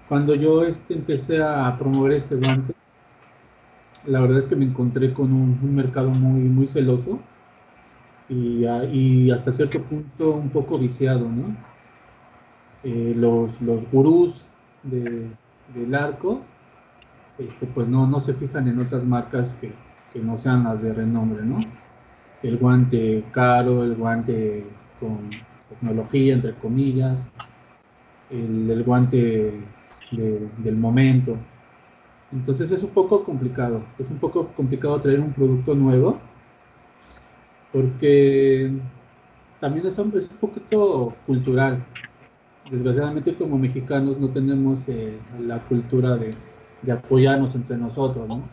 [0.08, 2.74] cuando yo este, empecé a promover este guante,
[4.06, 7.20] la verdad es que me encontré con un, mercado muy, muy celoso
[8.30, 11.56] y, y, hasta cierto punto un poco viciado, ¿no?
[12.84, 14.46] Eh, los, los gurús
[14.84, 15.28] de,
[15.74, 16.42] del arco,
[17.40, 19.72] este, pues no, no se fijan en otras marcas que,
[20.14, 21.60] que no sean las de renombre, ¿no?
[22.44, 24.66] El guante caro, el guante
[25.00, 25.30] con
[25.70, 27.32] tecnología, entre comillas,
[28.30, 29.54] el, guante
[30.12, 31.38] del momento.
[32.32, 36.20] Entonces es un poco complicado, es un poco complicado traer un producto nuevo,
[37.72, 38.72] porque
[39.60, 41.84] también es un, es un poquito cultural.
[42.70, 46.34] Desgraciadamente como mexicanos no tenemos eh, la cultura de,
[46.82, 48.44] de, apoyarnos entre nosotros, ¿no?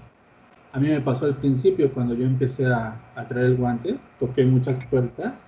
[0.72, 4.44] A mí me pasó al principio cuando yo empecé a, a traer el guante, toqué
[4.44, 5.46] muchas puertas,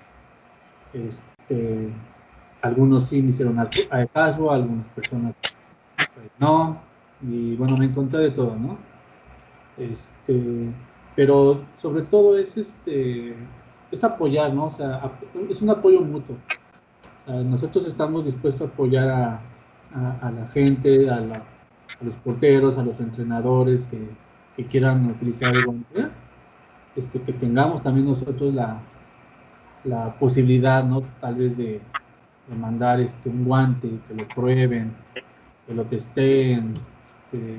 [0.93, 1.89] este, este,
[2.63, 3.59] algunos sí me hicieron
[4.13, 5.35] caso, algunas personas
[5.97, 6.79] pues, no,
[7.23, 8.79] y bueno, me encontré de todo, ¿no?
[9.77, 10.71] Este,
[11.15, 13.35] pero sobre todo es este
[13.91, 14.67] es apoyar, ¿no?
[14.67, 15.13] O sea,
[15.49, 16.37] es un apoyo mutuo.
[17.27, 19.09] nosotros estamos dispuestos a apoyar
[19.93, 21.21] a, la gente, a,
[22.01, 24.09] los porteros, a los entrenadores que,
[24.69, 25.85] quieran utilizar el
[26.97, 28.81] este, que tengamos también nosotros la,
[29.85, 31.03] la posibilidad, ¿no?
[31.21, 31.81] Tal vez de,
[32.59, 34.93] mandar este, un guante, que lo prueben,
[35.67, 36.75] que lo testeen.
[37.03, 37.59] Este,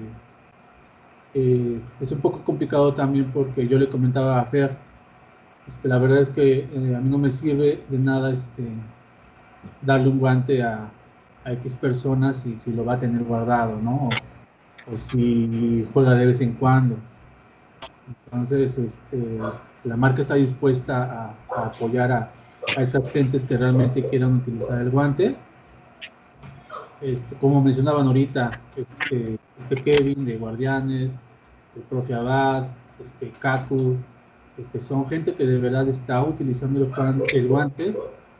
[1.33, 4.77] eh, es un poco complicado también porque yo le comentaba a Fer
[5.67, 8.63] Este, la verdad es que eh, a mí no me sirve de nada este,
[9.81, 10.91] darle un guante a,
[11.47, 14.09] X personas y si lo va a tener guardado, ¿no?
[14.91, 16.97] O, si juega de vez en cuando.
[18.07, 19.39] Entonces, este,
[19.85, 22.31] la marca está dispuesta a, apoyar a,
[22.77, 25.35] esas gentes que realmente quieran utilizar el guante.
[27.01, 31.13] Este, como mencionaban ahorita, este, este Kevin de Guardianes,
[31.75, 32.67] el profe Abad,
[33.01, 33.97] este Kaku,
[34.57, 36.79] este, son gente que de verdad está utilizando
[37.33, 37.95] el, guante,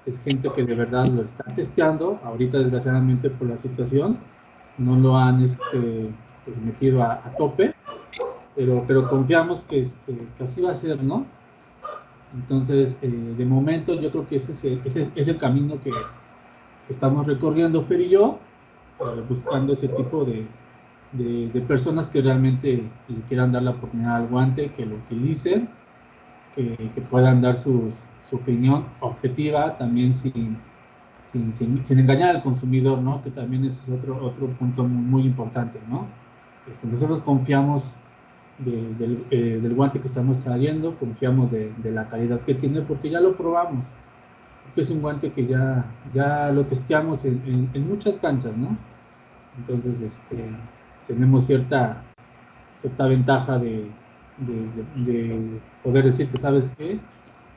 [0.05, 4.17] es gente que de verdad lo está testeando, ahorita desgraciadamente por la situación,
[4.77, 5.39] no lo han
[6.45, 7.74] pues, metido a, tope,
[8.56, 11.26] pero, pero confiamos que, este, que así va a ser, ¿no?
[12.34, 15.91] Entonces, eh, de momento yo creo que ese es el, ese es el camino que,
[16.89, 18.38] estamos recorriendo Fer y yo,
[19.00, 20.46] eh, buscando ese tipo de,
[21.13, 25.68] de, personas que realmente le quieran dar la oportunidad al guante, que lo utilicen,
[26.54, 27.91] que, puedan dar su
[28.32, 30.58] opinión objetiva, también sin,
[31.26, 33.22] sin, sin, engañar al consumidor, ¿no?
[33.24, 35.80] que también ese es otro, otro punto muy, importante.
[35.89, 36.08] ¿no?
[36.70, 37.96] Este, nosotros confiamos
[38.60, 43.10] del, eh, del, guante que estamos trayendo, confiamos de, de, la calidad que tiene porque
[43.10, 43.86] ya lo probamos.
[44.63, 48.78] Porque es un guante que ya, ya lo testeamos en, en, en muchas canchas, ¿no?
[49.58, 50.50] Entonces, este,
[51.08, 52.02] tenemos cierta,
[52.76, 53.89] cierta ventaja de,
[54.38, 57.00] de, poder decirte, ¿sabes qué?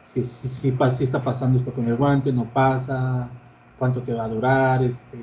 [0.03, 3.29] Si, si, si, está pasando esto con el guante, no pasa,
[3.79, 5.19] cuánto te va a durar, este,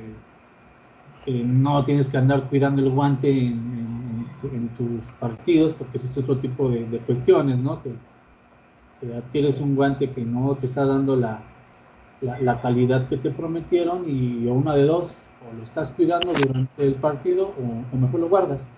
[1.24, 3.85] que no tienes que andar cuidando el guante en,
[4.78, 7.82] tus partidos, porque ese es otro tipo de, cuestiones, ¿no?
[7.82, 7.92] Que,
[9.02, 11.42] que, adquieres un guante que no te está dando la,
[12.22, 16.96] la, calidad que te prometieron y una de dos, o lo estás cuidando durante el
[16.96, 17.54] partido
[17.92, 18.70] o, mejor lo guardas.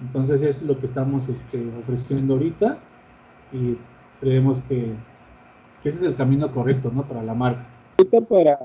[0.00, 2.78] Entonces es lo que estamos este, ofreciendo ahorita
[3.52, 3.76] y
[4.20, 4.94] creemos que,
[5.84, 7.04] ese es el camino correcto ¿no?
[7.04, 7.66] para la marca.
[8.28, 8.58] Para,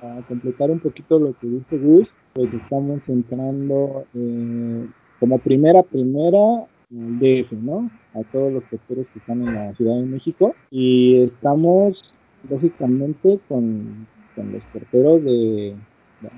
[0.00, 4.86] para completar un poquito lo que dice Gus, pues estamos entrando eh,
[5.18, 7.90] como primera, primera DF, ¿no?
[8.14, 12.00] A todos los sectores que están en la Ciudad de México y estamos
[12.48, 15.74] básicamente con, los porteros de,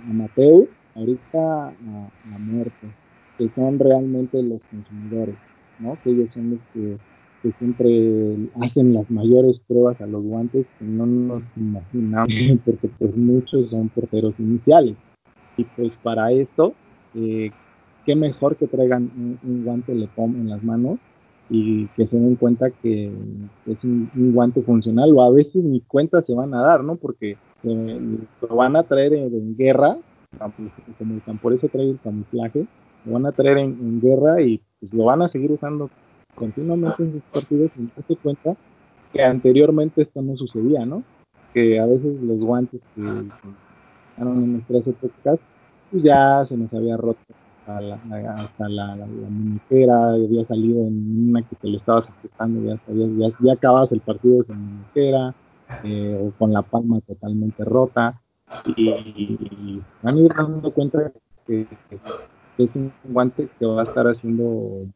[0.08, 2.88] amateur ahorita a, muerte,
[3.36, 5.34] que son realmente los consumidores,
[5.78, 5.98] ¿no?
[6.02, 6.96] Que ellos son los que,
[7.58, 12.28] siempre hacen las mayores pruebas a los guantes que no nos imaginamos,
[12.64, 14.96] porque pues muchos son porteros iniciales.
[15.56, 16.74] Y pues para esto,
[17.14, 17.50] eh,
[18.08, 20.98] qué mejor que traigan un, guante Lepom en las manos
[21.50, 23.12] y que se den cuenta que
[23.66, 26.96] es un, guante funcional o a veces ni cuenta se van a dar, ¿no?
[26.96, 28.18] Porque eh,
[28.48, 29.98] lo van a traer en, guerra,
[30.96, 32.66] como por eso trae el camuflaje,
[33.04, 35.90] lo van a traer en, guerra y pues, lo van a seguir usando
[36.34, 38.56] continuamente en sus partidos sin darse cuenta
[39.12, 41.02] que anteriormente esto no sucedía, ¿no?
[41.52, 45.38] Que a veces los guantes que, que en nuestras épocas
[45.90, 47.20] pues ya se nos había roto
[47.68, 49.04] hasta la, hasta la, la,
[50.14, 54.42] había salido en una que te lo estabas ajustando, ya, ya, ya acabas el partido
[54.44, 55.34] sin muñequera,
[55.84, 58.20] eh, o con la palma totalmente rota,
[58.76, 61.12] y, van a ir dando cuenta
[61.46, 61.66] que,
[62.56, 64.86] es un guante que va a estar haciendo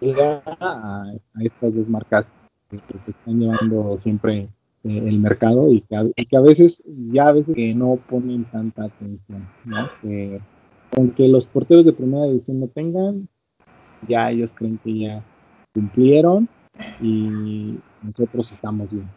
[0.00, 2.26] llega a, estas dos marcas
[2.70, 4.48] que, se están llevando siempre
[4.84, 6.74] eh, el mercado y que, a, y que, veces
[7.12, 9.88] ya a veces que no ponen tanta atención, ¿no?
[10.96, 13.28] Aunque los porteros de primera división no tengan,
[14.08, 15.22] ya ellos creen que ya
[15.72, 16.48] cumplieron
[17.00, 19.08] y nosotros estamos bien.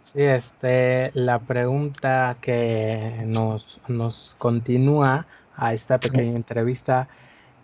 [0.00, 7.08] Sí, este, la pregunta que nos, nos continúa a esta pequeña entrevista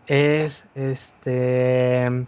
[0.07, 2.27] es, este,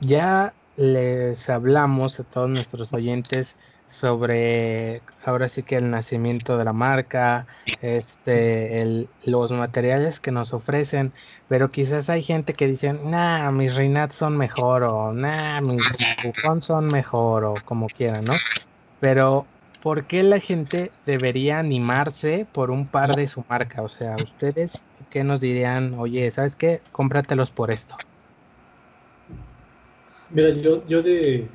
[0.00, 3.56] ya les hablamos a todos nuestros oyentes
[3.92, 7.46] sobre ahora sí que el nacimiento de la marca,
[7.82, 11.12] este, los materiales que nos ofrecen,
[11.46, 15.82] pero quizás hay gente que dice, nah, mis Reinat son mejor, o nah, mis
[16.24, 18.32] Buffon son mejor, o como quieran, ¿no?
[18.98, 19.46] Pero,
[19.82, 23.82] ¿por qué la gente debería animarse por un par de su marca?
[23.82, 25.94] O sea, ustedes, ¿qué nos dirían?
[25.94, 26.80] Oye, ¿sabes qué?
[26.92, 27.94] Cómpratelos por esto.
[30.30, 31.46] Mira, yo, yo de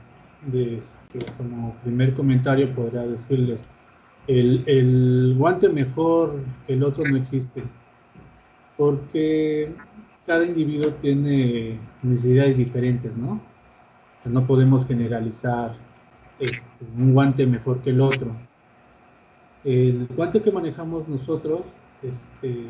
[1.38, 3.68] como primer comentario podría decirles,
[4.28, 7.64] el, el, guante mejor que el otro no existe,
[8.76, 9.72] porque
[10.26, 13.42] cada individuo tiene necesidades diferentes, ¿no?
[14.26, 15.76] No podemos generalizar
[16.40, 18.36] este, un guante mejor que el otro.
[19.64, 21.62] El guante que manejamos nosotros,
[22.04, 22.66] este,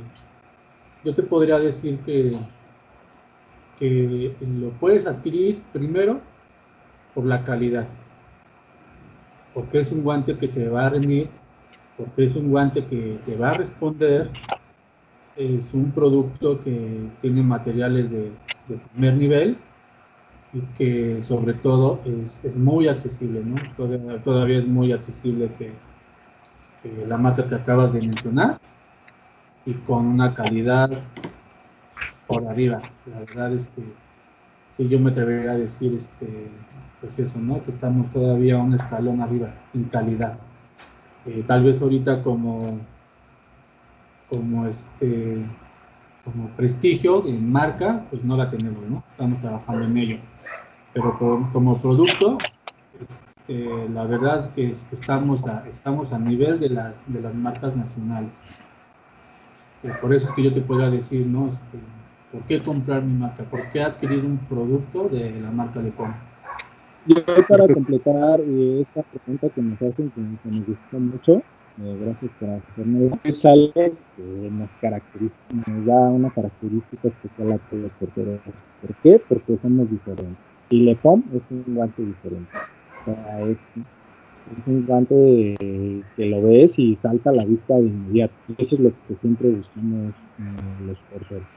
[1.03, 2.37] yo te podría decir que,
[3.79, 6.21] que lo puedes adquirir primero
[7.15, 7.87] por la calidad.
[9.57, 11.29] Porque es un guante que te va a rendir,
[11.97, 14.29] porque es un guante que te va a responder,
[15.35, 18.31] es un producto que tiene materiales de,
[18.93, 19.57] primer nivel
[20.53, 23.59] y que sobre todo es, muy accesible, ¿no?
[24.23, 25.71] Todavía, es muy accesible que,
[27.07, 28.59] la marca que acabas de mencionar
[29.65, 30.91] y con una calidad
[32.27, 32.79] por arriba.
[33.11, 33.81] La verdad es que
[34.69, 36.27] sí, yo me atrevería a decir, este,
[37.07, 37.63] pues eso, ¿no?
[37.63, 40.37] Que estamos todavía un escalón arriba en calidad.
[41.25, 42.79] Eh, tal vez ahorita como,
[44.29, 45.45] como este,
[46.25, 49.03] como prestigio en marca, pues no la tenemos, ¿no?
[49.09, 50.17] Estamos trabajando en ello.
[50.93, 51.17] Pero
[51.53, 52.39] como producto,
[52.99, 57.33] este, la verdad que es que estamos a, estamos a nivel de las, de las
[57.33, 58.37] marcas nacionales.
[59.81, 61.47] Este, por eso es que yo te puedo decir, ¿no?
[61.47, 61.79] Este,
[62.33, 63.45] ¿Por qué comprar mi marca?
[63.45, 66.26] ¿Por qué adquirir un producto de la marca de compra?
[67.07, 67.15] Yo
[67.47, 71.41] para completar eh, esta pregunta que nos hacen, que, me gustó mucho,
[71.81, 75.35] eh, gracias por hacerme es algo que nos caracteriza,
[75.67, 78.39] nos da una característica especial a todos los porteros.
[78.81, 79.21] ¿Por qué?
[79.27, 80.37] Porque somos diferentes.
[80.69, 82.51] Y Lepom es un guante diferente.
[83.01, 83.57] O sea, es,
[84.65, 85.55] un guante
[86.15, 88.33] que lo ves y salta a la vista de inmediato.
[88.57, 90.13] Eso es lo que siempre buscamos
[90.85, 91.47] los porteros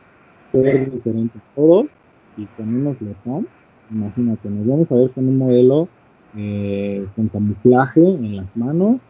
[0.52, 1.86] ser diferentes todos
[2.36, 3.44] y con unos Lepom,
[3.90, 5.88] imagínate, nos vamos a ver con un modelo
[6.36, 9.00] eh, con camuflaje en las manos,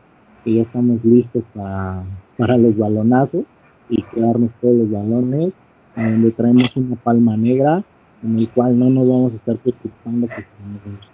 [0.44, 2.02] que ya estamos listos para,
[2.36, 3.44] para los balonazos
[3.88, 5.52] y quedarnos todos los balones,
[5.96, 7.82] donde traemos una palma negra
[8.22, 10.34] en el cual no nos vamos a estar preocupando que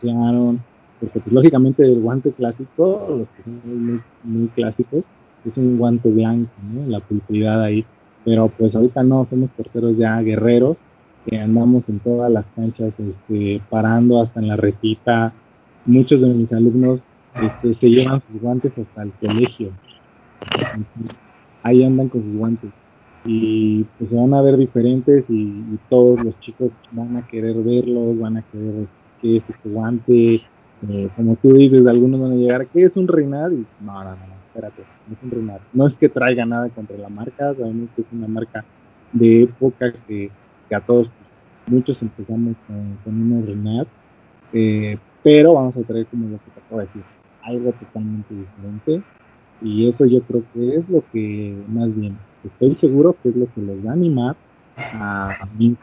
[0.01, 0.57] se nos
[1.01, 5.05] porque pues, lógicamente el guante clásico, los que son muy, clásicos,
[5.45, 6.87] es un guante blanco, ¿no?
[6.89, 7.85] la pulcritud ahí
[8.27, 10.77] pero pues ahorita no, somos porteros ya guerreros,
[11.27, 15.33] que andamos en todas las canchas este, parando hasta en la retita.
[15.85, 17.01] Muchos de mis alumnos
[17.35, 19.71] este, se llevan sus guantes hasta el colegio.
[21.63, 22.71] Ahí andan con sus guantes.
[23.25, 28.19] Y pues se van a ver diferentes y, todos los chicos van a querer verlos,
[28.19, 28.87] van a querer
[29.21, 30.43] qué es este guante.
[30.89, 33.53] Eh, como tú dices, algunos van a llegar, ¿qué es un reinar?
[33.53, 37.55] Y no, no, no espérate, no es No es que traiga nada contra la marca,
[37.55, 38.65] sabemos que es una marca
[39.13, 40.31] de época que,
[40.75, 41.09] a todos,
[41.67, 43.89] muchos empezamos con, con unos Renat,
[44.53, 47.03] eh, pero vamos a traer como lo que te acabo de decir,
[47.43, 49.03] algo totalmente diferente.
[49.63, 53.47] Y eso yo creo que es lo que más bien, estoy seguro que es lo
[53.53, 54.37] que les va a animar
[54.77, 55.77] a mí.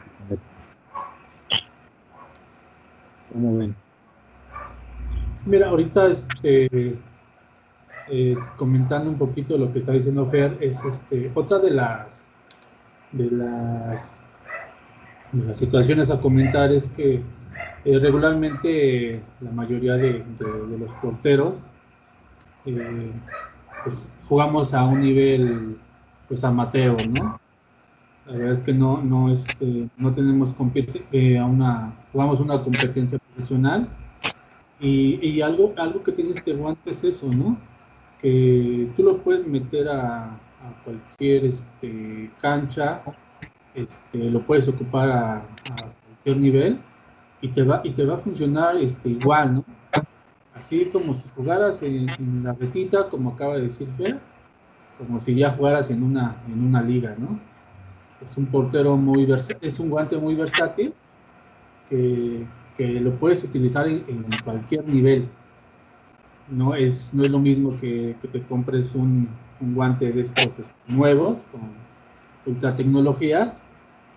[3.32, 3.74] ¿Cómo ven?
[5.44, 6.96] Mira, ahorita este
[8.08, 12.26] eh, comentando un poquito lo que está diciendo Fer, es este, otra de las,
[13.12, 14.23] de las,
[15.46, 17.20] las situaciones a comentar es que
[17.84, 20.24] eh, regularmente la mayoría de,
[20.78, 21.64] los porteros
[22.66, 23.12] eh,
[23.82, 25.76] pues, jugamos a un nivel
[26.28, 27.38] pues amateur, ¿no?
[28.26, 30.54] La verdad es que no, no, este, no tenemos
[31.38, 33.86] a una, jugamos una competencia profesional
[34.80, 37.58] y, y, algo, algo que tiene este guante es eso, ¿no?
[38.96, 40.40] tú lo puedes meter a,
[40.84, 43.02] cualquier este, cancha,
[43.74, 45.46] este, lo puedes ocupar a,
[46.24, 46.78] cualquier nivel
[47.40, 49.64] y te va, y te va a funcionar este, igual, ¿no?
[50.54, 54.20] Así como si jugaras en, la retita, como acaba de decir Fer,
[54.98, 57.38] como si ya jugaras en una, en una liga, ¿no?
[58.20, 60.94] Es un portero muy es un guante muy versátil
[61.90, 62.46] que,
[62.78, 65.28] lo puedes utilizar en cualquier nivel
[66.48, 69.28] no es, no es lo mismo que, te compres un,
[69.60, 71.62] guante de estos este, nuevos con
[72.46, 73.64] ultra tecnologías,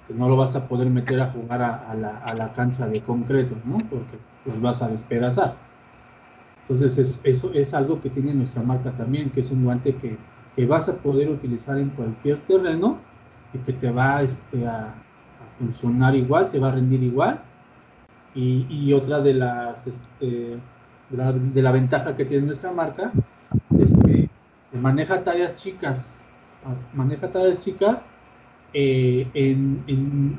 [0.07, 3.77] que no lo vas a poder meter a jugar a, la, cancha de concreto, ¿no?
[3.89, 5.55] Porque los vas a despedazar.
[6.61, 10.17] Entonces, eso es algo que tiene nuestra marca también, que es un guante que,
[10.65, 12.97] vas a poder utilizar en cualquier terreno
[13.53, 14.95] y que te va este, a,
[15.59, 17.41] funcionar igual, te va a rendir igual.
[18.33, 20.57] Y, y otra de las este,
[21.09, 23.11] de la, ventaja que tiene nuestra marca
[23.79, 24.29] es que
[24.73, 26.25] maneja tallas chicas,
[26.93, 28.05] maneja tallas chicas
[28.79, 29.83] eh, en,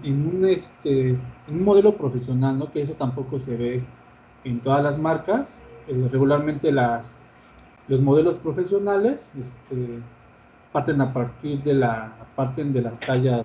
[0.04, 1.18] un, este,
[1.48, 2.70] un modelo profesional, ¿no?
[2.70, 3.82] que eso tampoco se ve
[4.44, 5.64] en todas las marcas.
[5.88, 7.18] Eh, regularmente las,
[7.88, 9.98] los modelos profesionales este,
[10.70, 13.44] parten a partir de la parten de las tallas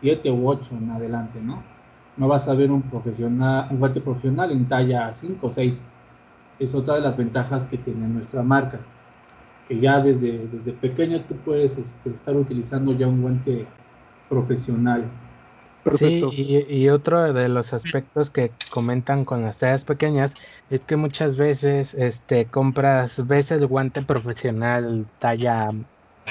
[0.00, 1.62] 7 u 8 en adelante, ¿no?
[2.18, 5.82] No vas a ver un profesional, un guante profesional en talla 5 o 6
[6.58, 8.78] es otra de las ventajas que tiene nuestra marca,
[9.68, 13.66] que ya desde, desde pequeño tú puedes este, estar utilizando ya un guante
[14.28, 15.10] profesional.
[15.98, 20.34] Sí, y, otro de los aspectos que comentan con las tallas pequeñas
[20.70, 25.70] es que muchas veces este compras, ves el guante profesional talla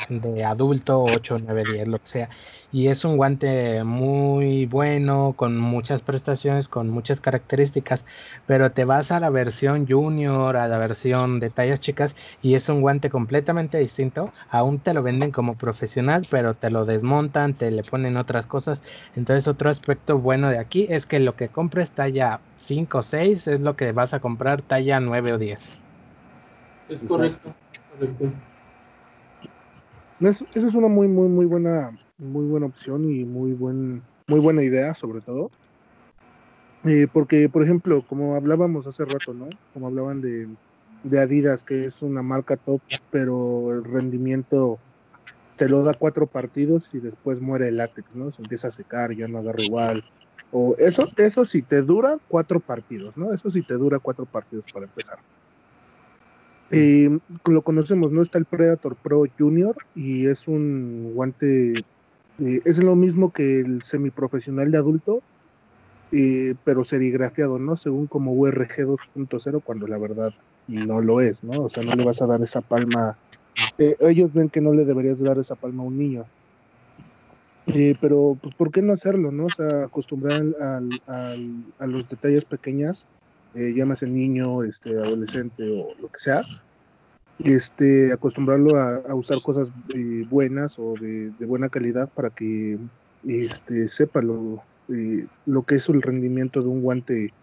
[0.10, 2.30] de adulto, 8, 9, 10, lo que sea.
[2.72, 8.06] Y es un guante muy bueno, con muchas prestaciones, con muchas características,
[8.46, 12.70] pero te vas a la versión junior, a la versión de tallas chicas, y es
[12.70, 14.32] un guante completamente distinto.
[14.50, 18.82] Aún te lo venden como profesional, pero te lo desmontan, te le ponen otras cosas.
[19.16, 23.48] Entonces otro aspecto bueno de aquí es que lo que compres talla 5 o 6
[23.48, 25.80] es lo que vas a comprar talla 9 o 10.
[26.90, 27.54] Es correcto,
[27.92, 28.53] correcto.
[30.20, 34.64] Esa es una muy, muy, muy buena, muy buena opción y muy buen, muy buena
[34.64, 35.50] idea, sobre todo.
[36.86, 39.50] Eh, porque, por ejemplo, como hablábamos hace rato, ¿no?
[39.74, 40.48] Como hablaban de,
[41.04, 44.80] de Adidas, que es una marca top, pero el rendimiento
[45.58, 48.32] te lo da cuatro partidos y después muere el látex, ¿no?
[48.32, 50.04] Se empieza a secar, ya no agarra igual.
[50.52, 53.34] O eso, eso sí te dura cuatro partidos, ¿no?
[53.34, 55.20] Eso sí te dura cuatro partidos para empezar.
[56.72, 58.22] Eh, lo conocemos, ¿no?
[58.22, 61.86] Está el Predator Pro Junior y es un guante,
[62.40, 65.22] eh, es lo mismo que el semiprofesional de adulto,
[66.12, 67.76] eh, pero serigrafiado, ¿no?
[67.76, 70.34] Según como URG 2.0, cuando la verdad
[70.68, 71.64] no lo es, ¿no?
[71.64, 73.18] O sea, no le vas a dar esa palma.
[73.78, 76.26] ellos ven que no le deberías dar esa palma a un niño.
[78.02, 79.46] pero, pues, ¿por qué no hacerlo, no?
[79.46, 80.44] O sea, acostumbrar
[81.08, 83.06] a los detalles pequeñas
[83.56, 86.44] eh, llámase niño, este, adolescente o lo que sea,
[87.40, 92.78] este, acostumbrarlo a, usar cosas eh, buenas o de, buena calidad para que
[93.28, 97.34] este, sepa lo, eh, lo que es el rendimiento de un guante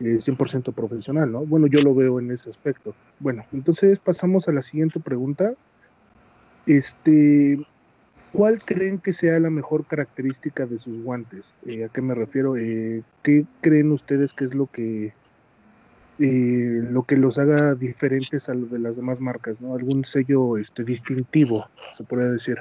[0.00, 1.44] 100% eh, profesional, ¿no?
[1.44, 2.94] Bueno, yo lo veo en ese aspecto.
[3.20, 5.54] Bueno, entonces pasamos a la siguiente pregunta.
[6.66, 7.58] Este,
[8.32, 11.54] ¿Cuál creen que sea la mejor característica de sus guantes?
[11.66, 12.54] ¿A qué me refiero?
[12.54, 15.12] ¿Qué creen ustedes que es lo que
[16.24, 19.74] eh, lo que los haga diferentes a lo de las demás marcas, ¿no?
[19.74, 22.58] Algún sello este, distintivo, se podría decir.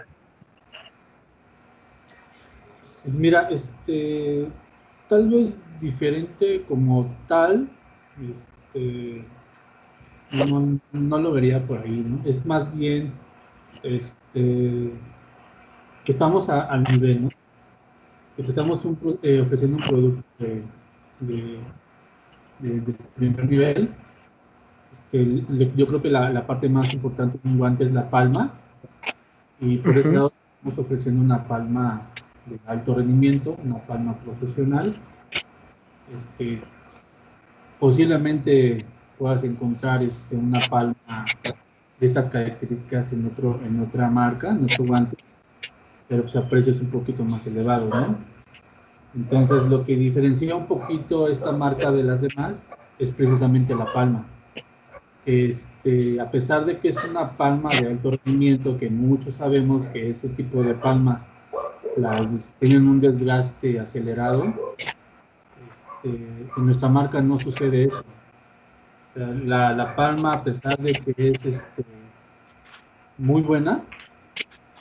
[3.04, 4.48] Pues mira, este,
[5.08, 7.70] tal vez diferente como tal,
[8.32, 9.24] este,
[10.92, 12.20] no, lo vería por ahí, ¿no?
[12.26, 13.14] Es más bien,
[13.84, 14.92] este,
[16.04, 17.30] que estamos al nivel, ¿no?
[18.36, 18.84] Que te estamos
[19.22, 20.26] eh, ofreciendo un producto
[21.20, 21.60] de,
[23.16, 23.90] primer nivel.
[24.92, 25.44] Este,
[25.76, 28.54] yo creo que la, parte más importante de un guante es la palma.
[29.60, 32.10] Y por eso lado estamos ofreciendo una palma
[32.46, 34.96] de alto rendimiento, una palma profesional.
[36.16, 36.62] Este,
[37.80, 38.86] posiblemente
[39.18, 41.26] puedas encontrar este, una palma
[42.00, 45.16] de estas características en, otro, en otra marca, en otro guante,
[46.10, 48.31] pero pues a precios un poquito más elevados, ¿no?
[49.16, 52.66] Entonces, lo que diferencia un poquito esta marca de las demás
[52.98, 54.26] es precisamente la palma.
[55.26, 60.10] Este, a pesar de que es una palma de alto rendimiento, que muchos sabemos que
[60.10, 61.28] ese tipo de palmas
[61.98, 64.76] las, tienen un desgaste acelerado,
[66.04, 66.10] este,
[66.58, 68.04] en nuestra marca no sucede eso.
[69.16, 71.86] la, palma, a pesar de que es este,
[73.18, 73.84] muy buena,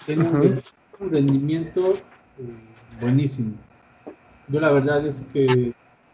[0.06, 1.94] tiene un, rendimiento
[2.38, 2.44] eh,
[3.00, 3.54] buenísimo.
[4.50, 5.72] Yo la verdad es que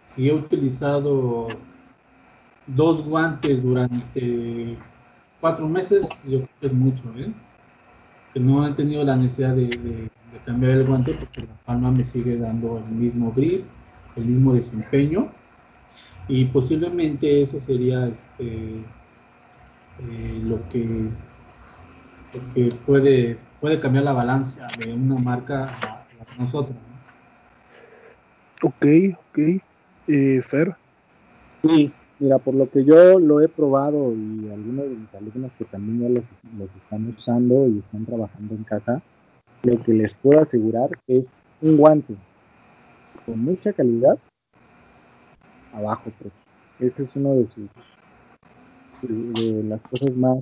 [0.09, 1.49] si he utilizado
[2.67, 4.77] dos guantes durante
[5.41, 7.33] cuatro meses, yo creo que es mucho, ¿eh?
[8.35, 10.11] Que no he tenido la necesidad de,
[10.45, 13.65] cambiar el guante porque la palma me sigue dando el mismo grip,
[14.17, 15.29] el mismo desempeño.
[16.29, 18.85] Y posiblemente eso sería este,
[20.11, 21.09] eh, lo, que,
[22.85, 26.77] puede, puede cambiar la balanza de una marca a, a nosotros.
[28.63, 28.87] Ok,
[29.19, 29.39] ok.
[30.09, 30.75] Eh, Fer.
[31.63, 35.65] Sí, mira, por lo que yo lo he probado y algunos de mis alumnos que
[35.67, 36.21] también ya
[36.59, 39.03] los, están usando y están trabajando en casa,
[39.63, 41.25] lo que les puedo asegurar es
[41.61, 42.15] un guante
[43.27, 44.19] con mucha calidad
[45.75, 46.33] abajo pues.
[46.79, 47.69] Ese es uno de sus
[49.65, 50.39] las cosas más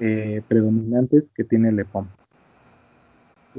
[0.00, 2.06] eh, predominantes que tiene el EPOM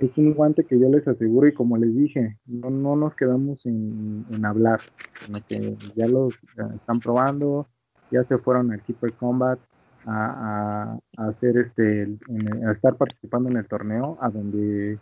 [0.01, 3.65] es un guante que yo les aseguro y como les dije, no, no nos quedamos
[3.65, 4.79] en, hablar,
[5.25, 6.29] sino que ya lo
[6.75, 7.67] están probando,
[8.11, 9.59] ya se fueron al Keeper Combat
[10.05, 12.17] a, hacer este,
[12.65, 14.99] a estar participando en el torneo, a donde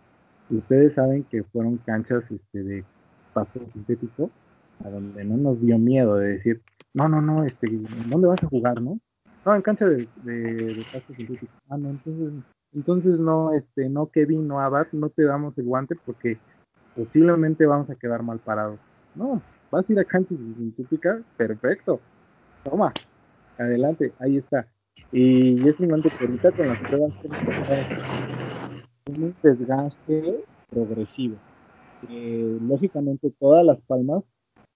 [0.49, 2.85] ustedes saben que fueron canchas este, de
[3.33, 4.31] paso sintético,
[4.83, 6.61] a donde no nos dio miedo de decir,
[6.93, 7.67] no, no, no, este,
[8.07, 8.99] ¿dónde vas a jugar, no?
[9.45, 11.53] No, en cancha de, de paso sintético.
[11.69, 12.33] Ah, no, entonces
[12.75, 16.37] entonces no, este, no Kevin, no Abad, no te damos el guante porque
[16.93, 18.79] posiblemente vamos a quedar mal parados.
[19.15, 22.01] No, vas a ir a canchas sintéticas, perfecto.
[22.63, 22.93] Toma,
[23.57, 24.67] adelante, ahí está.
[25.11, 27.13] Y es un guante que ahorita con las pruebas
[29.07, 31.37] un desgaste progresivo.
[32.09, 34.23] lógicamente todas las palmas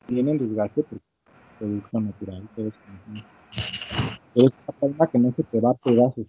[0.08, 0.86] tienen desgaste
[1.58, 2.76] producto natural, pero es
[4.36, 6.26] una palma que no se te va a pedazos,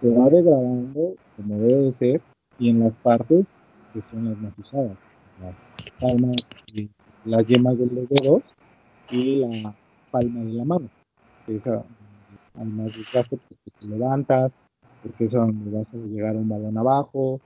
[0.00, 2.20] se va degradando como debe de ser
[2.58, 3.46] y en las partes
[3.92, 4.96] que son las más usadas,
[5.40, 5.54] las
[6.00, 6.36] palmas,
[7.24, 8.42] las yemas de los dedos
[9.10, 9.74] y la
[10.10, 10.88] palma de la mano.
[11.46, 11.84] Esa,
[12.58, 14.52] hay más desgaste porque te levantas,
[15.02, 17.40] porque es donde vas a llegar un balón abajo,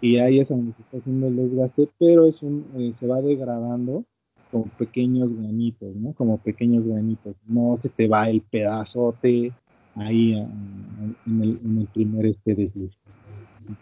[0.00, 3.20] y ahí es donde se está haciendo el desgaste, pero es un, eh, se va
[3.20, 4.04] degradando
[4.52, 6.12] con pequeños granitos, ¿no?
[6.14, 7.34] Como pequeños granitos.
[7.46, 9.52] No se te va el pedazote
[9.98, 12.92] ahí en, el, en el, primer este desliz.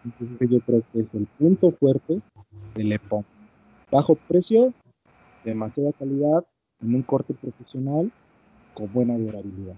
[0.05, 2.21] Entonces yo creo que es el punto fuerte
[2.75, 3.23] del EPOM.
[3.91, 4.73] Bajo precio,
[5.45, 6.45] demasiada calidad,
[6.81, 8.11] en un corte profesional,
[8.73, 9.75] con buena durabilidad.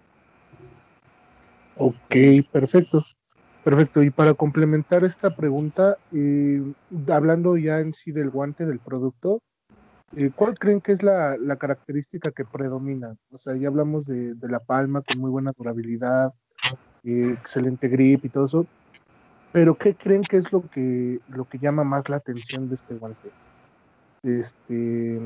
[1.77, 2.15] Ok,
[2.51, 3.03] perfecto.
[3.63, 4.01] Perfecto.
[4.01, 6.61] Y para complementar esta pregunta, eh,
[7.09, 9.41] hablando ya en sí del guante, del producto,
[10.35, 13.15] ¿cuál creen que es la, característica que predomina?
[13.31, 16.33] O sea, ya hablamos de, la palma con muy buena durabilidad,
[17.03, 18.65] eh, excelente grip y todo eso,
[19.51, 21.19] pero ¿qué creen que es lo que,
[21.59, 23.31] llama más la atención de este guante?
[24.23, 25.19] Este,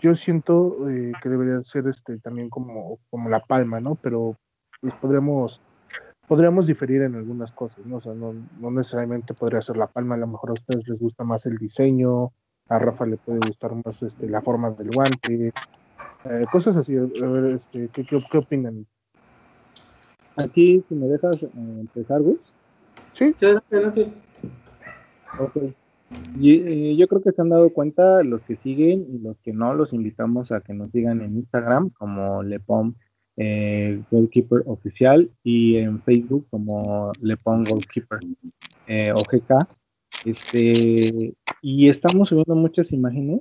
[0.00, 0.76] yo siento
[1.22, 2.98] que debería ser este también como,
[3.28, 3.94] la palma, ¿no?
[3.96, 4.36] Pero
[4.80, 5.62] pues podríamos
[6.26, 7.96] podríamos diferir en algunas cosas, ¿no?
[7.96, 10.98] O sea, no, no, necesariamente podría ser la palma, a lo mejor a ustedes les
[10.98, 12.32] gusta más el diseño,
[12.68, 15.52] a Rafa le puede gustar más este, la forma del guante,
[16.24, 16.96] eh, cosas así.
[16.96, 18.86] A ver, este, ¿qué, qué, opinan?
[20.36, 22.38] Aquí, si me dejas eh, empezar, Gus.
[23.12, 23.34] Sí,
[23.70, 24.12] adelante.
[25.38, 25.56] Ok.
[26.38, 29.52] Y, eh, yo creo que se han dado cuenta los que siguen y los que
[29.52, 32.94] no, los invitamos a que nos sigan en Instagram como Lepom
[33.36, 38.20] eh, Goalkeeper Oficial y en Facebook como Le Pon Goalkeeper
[38.86, 39.68] eh, OGK.
[40.24, 41.34] Este,
[41.64, 43.40] y estamos subiendo muchas imágenes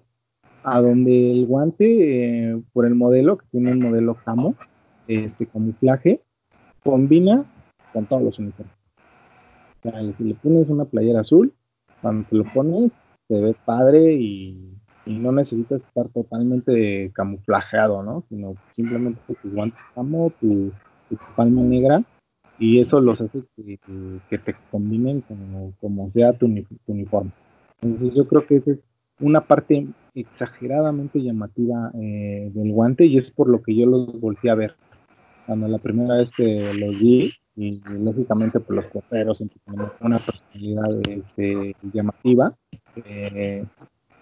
[0.64, 4.56] a donde el guante, eh, por el modelo, que tiene un modelo camo,
[5.08, 6.22] este camuflaje,
[6.84, 7.46] combina
[7.92, 8.74] con todos los uniformes.
[9.80, 11.54] O sea, si le pones una playera azul,
[12.02, 12.92] cuando te lo pones,
[13.28, 14.74] se ve padre y
[15.06, 18.24] y no necesitas estar totalmente camuflajeado, ¿no?
[18.30, 20.72] Sino simplemente tu guante camo, tu,
[21.10, 22.04] tu, palma negra,
[22.60, 26.46] y eso los hace que, te combinen como, como sea tu,
[26.88, 27.32] uniforme.
[27.84, 28.80] Entonces yo creo que esa es
[29.20, 34.50] una parte exageradamente llamativa eh, del guante y es por lo que yo los volví
[34.50, 34.76] a ver.
[35.46, 41.10] Cuando la primera vez que los vi, y lógicamente por los porteros tienen una personalidad
[41.10, 42.56] este, llamativa,
[43.06, 43.66] eh,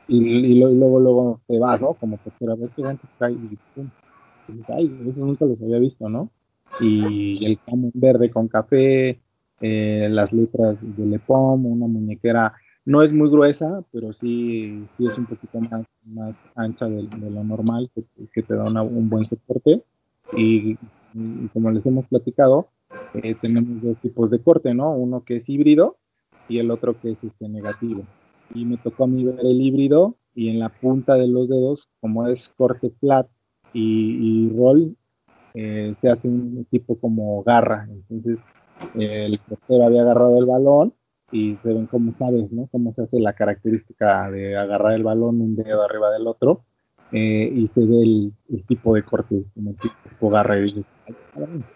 [0.08, 1.94] y, luego, luego te vas, ¿no?
[1.94, 3.90] Como que a ver qué antes trae y pum.
[4.76, 6.32] ay, eso nunca los había visto, ¿no?
[6.80, 9.20] Y el camo verde con café,
[9.62, 12.54] eh, las letras de Lepom, una muñequera,
[12.86, 17.44] no es muy gruesa, pero sí, sí es un poquito más, más ancha de, lo
[17.44, 19.84] normal, que, te da un buen soporte.
[20.34, 20.78] Y,
[21.54, 22.70] como les hemos platicado,
[23.16, 24.94] eh, tenemos dos tipos de corte, ¿no?
[24.94, 25.98] Uno que es híbrido
[26.48, 28.04] y el otro que es este negativo
[28.54, 31.88] y me tocó a mí ver el híbrido y en la punta de los dedos,
[32.00, 33.28] como es corte flat
[33.74, 34.96] y, roll,
[35.54, 37.88] eh, se hace un tipo como garra.
[37.90, 38.38] Entonces
[38.96, 40.94] el portero había agarrado el balón
[41.32, 42.68] y se ven como sabes, ¿no?
[42.72, 46.64] Cómo se hace la característica de agarrar el balón un dedo arriba del otro
[47.12, 48.34] eh, y se ve el,
[48.68, 50.58] tipo de corte, como tipo garra.
[50.60, 50.86] Y dices,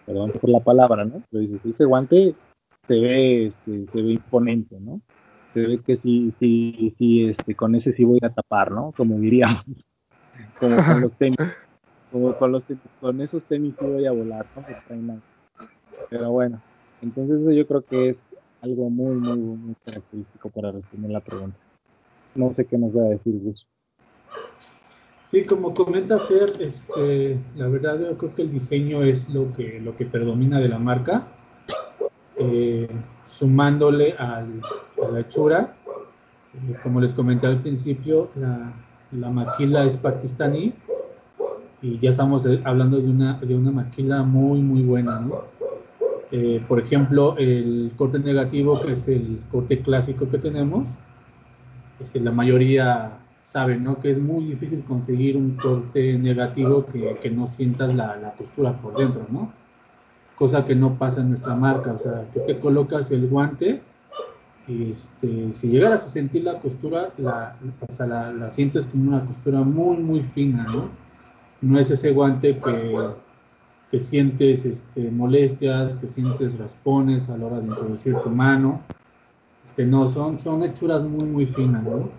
[0.06, 1.22] perdón por la palabra, ¿no?
[1.30, 2.34] Pero dices, ese guante
[2.86, 5.00] se ve, este, se ve imponente, ¿no?
[5.56, 8.92] se ve que sí, sí, sí, este, con ese sí voy a tapar, ¿no?
[8.94, 9.64] Como diríamos,
[10.60, 11.38] como con los tenis,
[12.12, 12.62] como con los
[13.00, 15.22] con esos tenis sí voy a volar, ¿no?
[16.10, 16.60] Pero bueno,
[17.00, 18.16] entonces yo creo que es
[18.66, 21.56] algo muy, muy, característico para responder la pregunta.
[22.34, 23.66] No sé qué nos va a decir Gus.
[25.22, 29.80] Sí, como comenta Fer, este, la verdad yo creo que el diseño es lo que,
[29.80, 31.28] lo que predomina de la marca.
[32.38, 32.88] Eh,
[33.24, 34.44] sumándole a
[35.12, 35.74] la hechura.
[36.54, 38.72] Eh, como les comenté al principio, la,
[39.12, 40.74] la, maquila es pakistaní
[41.82, 45.26] y ya estamos hablando de una, de una maquila muy, muy buena.
[46.32, 50.88] Eh, por ejemplo, el corte negativo, que es el corte clásico que tenemos,
[52.00, 54.00] este, la mayoría sabe ¿no?
[54.00, 58.72] que es muy difícil conseguir un corte negativo que, que no sientas la, la, costura
[58.72, 59.52] por dentro, ¿no?
[60.34, 61.92] cosa que no pasa en nuestra marca.
[61.92, 63.80] O sea, tú te colocas el guante
[64.68, 67.56] este, si llegaras a sentir la costura, la,
[67.98, 70.88] la, sientes como una costura muy, muy fina, ¿no?
[71.60, 72.94] No es ese guante que,
[73.90, 78.80] que sientes este, molestias, que sientes raspones a la hora de introducir tu mano.
[79.64, 82.10] Este, no, son, son hechuras muy, muy finas, ¿no?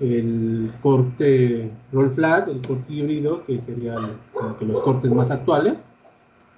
[0.00, 3.96] El corte roll flat, el corte híbrido, que sería
[4.58, 5.84] que los cortes más actuales,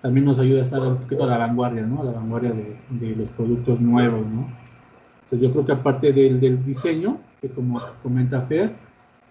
[0.03, 2.03] también nos ayuda a estar un poquito a la vanguardia, ¿no?
[2.03, 4.47] A la vanguardia de, de los productos nuevos, ¿no?
[5.25, 8.75] Entonces yo creo que aparte del, del diseño, que como comenta Fer,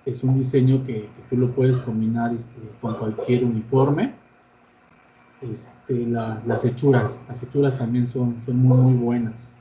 [0.06, 4.14] es un diseño que, tú lo puedes combinar este, con cualquier uniforme.
[5.42, 9.56] Este, las hechuras, las hechuras también son, son muy, muy buenas.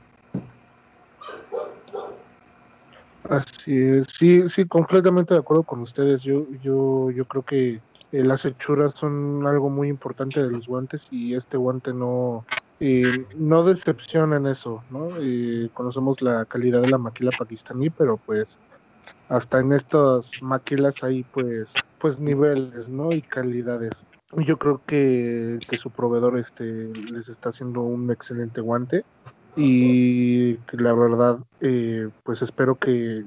[3.29, 6.23] Así es, sí, sí, completamente de acuerdo con ustedes.
[6.23, 11.07] Yo, yo, yo creo que eh, las hechuras son algo muy importante de los guantes
[11.11, 12.43] y este guante no,
[12.79, 15.09] eh, no decepciona en eso, ¿no?
[15.21, 18.57] Eh, conocemos la calidad de la maquila pakistaní, pero pues
[19.29, 23.11] hasta en estas maquilas hay pues, pues niveles, ¿no?
[23.11, 24.05] Y calidades.
[24.33, 26.63] Yo creo que, que su proveedor este,
[26.93, 29.03] les está haciendo un excelente guante
[29.55, 31.39] y la verdad,
[32.23, 33.25] pues espero que,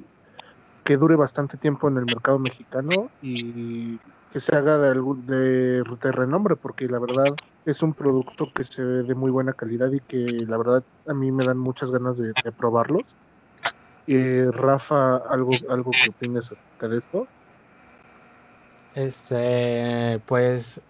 [0.84, 3.98] que dure bastante tiempo en el mercado mexicano y
[4.32, 5.82] que se haga de, algún, de,
[6.12, 7.34] renombre, porque la verdad
[7.66, 10.16] es un producto que se ve de muy buena calidad y que
[10.48, 13.14] la verdad a mí me dan muchas ganas de, probarlos.
[14.07, 17.26] Eh, Rafa, ¿algo, algo que opines acerca de esto?
[18.94, 20.80] Este, pues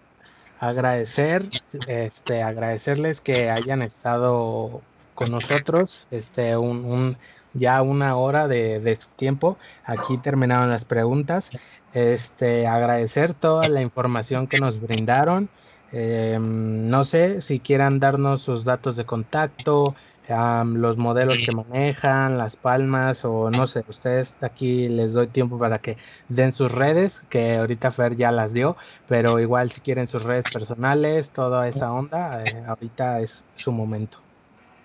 [0.67, 1.49] agradecer,
[1.87, 4.81] este, agradecerles que hayan estado
[5.13, 7.17] con nosotros, este, un,
[7.53, 9.57] ya una hora de, de, su tiempo.
[9.85, 11.51] Aquí terminaron las preguntas.
[11.93, 15.49] Este, agradecer toda la información que nos brindaron.
[15.91, 19.95] Em, no sé si quieran darnos sus datos de contacto,
[20.27, 25.79] los modelos que manejan, las palmas o no sé, ustedes aquí les doy tiempo para
[25.79, 25.97] que
[26.29, 28.75] den sus redes, que ahorita Fer ya las dio,
[29.07, 34.17] pero igual si quieren sus redes personales, toda esa onda, eh, ahorita es su momento.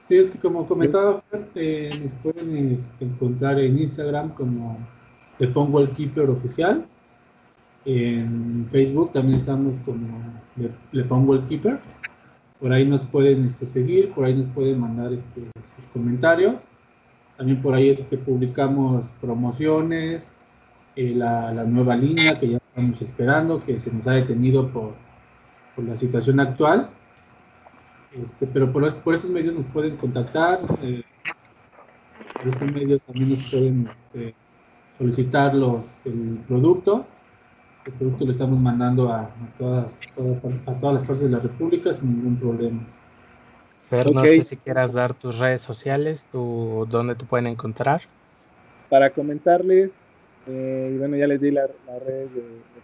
[0.08, 4.78] Sí, este, como comentaba Fer, eh, nos pueden este, encontrar en Instagram como
[5.38, 6.84] le pongo el keeper oficial
[7.88, 10.06] en Facebook también estamos como
[10.92, 11.78] le, pongo el keeper.
[12.60, 15.42] Por ahí nos pueden este, seguir, por ahí nos pueden mandar este,
[15.76, 16.64] sus comentarios.
[17.36, 20.34] También por ahí este, publicamos promociones,
[20.96, 24.94] eh, la, nueva línea que ya estamos esperando, que se nos ha detenido por,
[25.76, 26.90] por la situación actual.
[28.12, 30.60] Este, pero por, por, estos medios nos pueden contactar.
[30.82, 31.04] Eh,
[32.34, 34.34] por este medio también nos pueden este,
[34.98, 37.06] solicitar los, el producto
[37.88, 39.98] el producto lo estamos mandando a, todas,
[40.66, 42.86] a todas las partes de la República sin ningún problema.
[43.84, 48.02] Fer, no sé si quieras dar tus redes sociales, tu, dónde te pueden encontrar.
[48.90, 49.90] Para comentarles,
[50.46, 51.70] eh, bueno, ya les di las
[52.06, 52.28] redes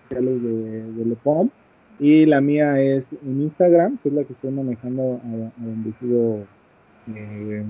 [0.08, 1.50] sociales de, de Lepom
[1.98, 6.44] y la mía es en Instagram, que es la que estoy manejando a, donde sigo
[7.14, 7.64] eh,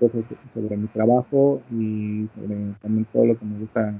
[0.00, 3.94] cosas sobre mi trabajo y sobre también todo lo que me gusta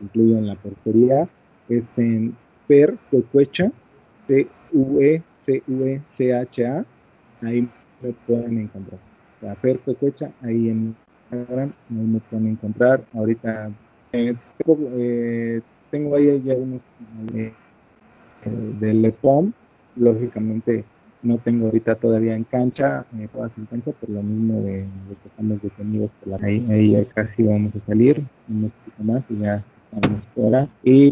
[0.00, 1.28] incluyo en la portería,
[1.68, 2.96] es en Per
[3.32, 3.70] Cuecha,
[4.26, 5.24] C-U-E-C-U-E-C-H-A,
[7.42, 7.68] ahí
[8.02, 9.00] me pueden encontrar.
[9.42, 10.96] O Per Cuecha, ahí en
[11.30, 13.04] Instagram, ahí me pueden encontrar.
[13.14, 13.70] Ahorita
[14.12, 14.34] eh,
[15.90, 16.80] tengo, ahí ya unos
[17.34, 17.52] eh,
[18.80, 19.52] de Lepom,
[19.96, 20.84] lógicamente
[21.22, 24.86] no tengo ahorita todavía en cancha, eh, todas en cancha, por lo mismo de,
[25.22, 29.22] que estamos detenidos por la ahí, ahí ya casi vamos a salir, un poquito más
[29.28, 30.68] y ya estamos fuera.
[30.82, 31.10] Y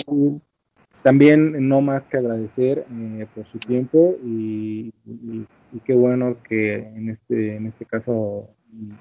[1.02, 5.46] también no más que agradecer eh, por su tiempo y, y,
[5.84, 8.48] qué bueno que en este en este caso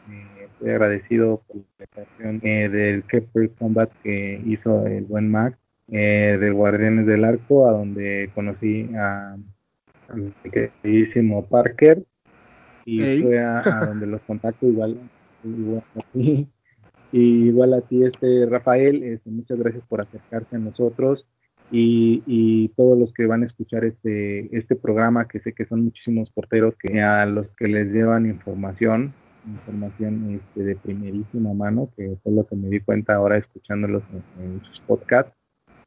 [0.10, 5.58] eh, estoy agradecido por la presentación eh, del Kepler Combat que hizo el buen Max
[5.92, 9.36] eh, de Guardianes del Arco, a donde conocí a
[10.14, 12.04] mi queridísimo Parker
[12.86, 14.98] y fue a, donde los contacto igual,
[15.44, 16.48] igual a ti,
[17.12, 21.26] y igual a ti este Rafael, este, muchas gracias por acercarse a nosotros
[21.72, 25.86] y, y, todos los que van a escuchar este, este programa, que sé que son
[25.86, 29.14] muchísimos porteros que a los que les llevan información,
[29.46, 34.44] información este, de primerísima mano, que fue lo que me di cuenta ahora escuchándolos en,
[34.44, 35.34] en sus podcasts,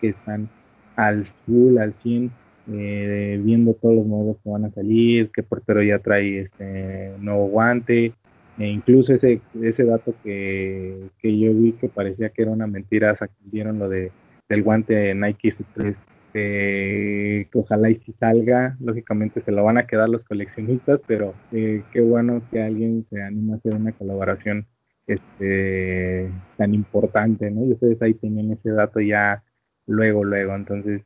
[0.00, 0.48] que están
[0.96, 2.32] al full, al 100
[2.72, 7.48] eh, viendo todos los modelos que van a salir, qué portero ya trae este nuevo
[7.48, 8.12] guante,
[8.58, 13.16] e incluso ese, ese dato que, que yo vi que parecía que era una mentira,
[13.44, 14.12] vieron lo de
[14.48, 15.96] del guante Nike Supreme
[16.36, 21.34] este, que ojalá y si salga, lógicamente se lo van a quedar los coleccionistas, pero
[21.52, 24.66] eh, qué bueno que alguien se anima a hacer una colaboración
[25.06, 27.64] este tan importante, ¿no?
[27.64, 29.42] Y ustedes ahí tienen ese dato ya
[29.86, 31.02] luego, luego, entonces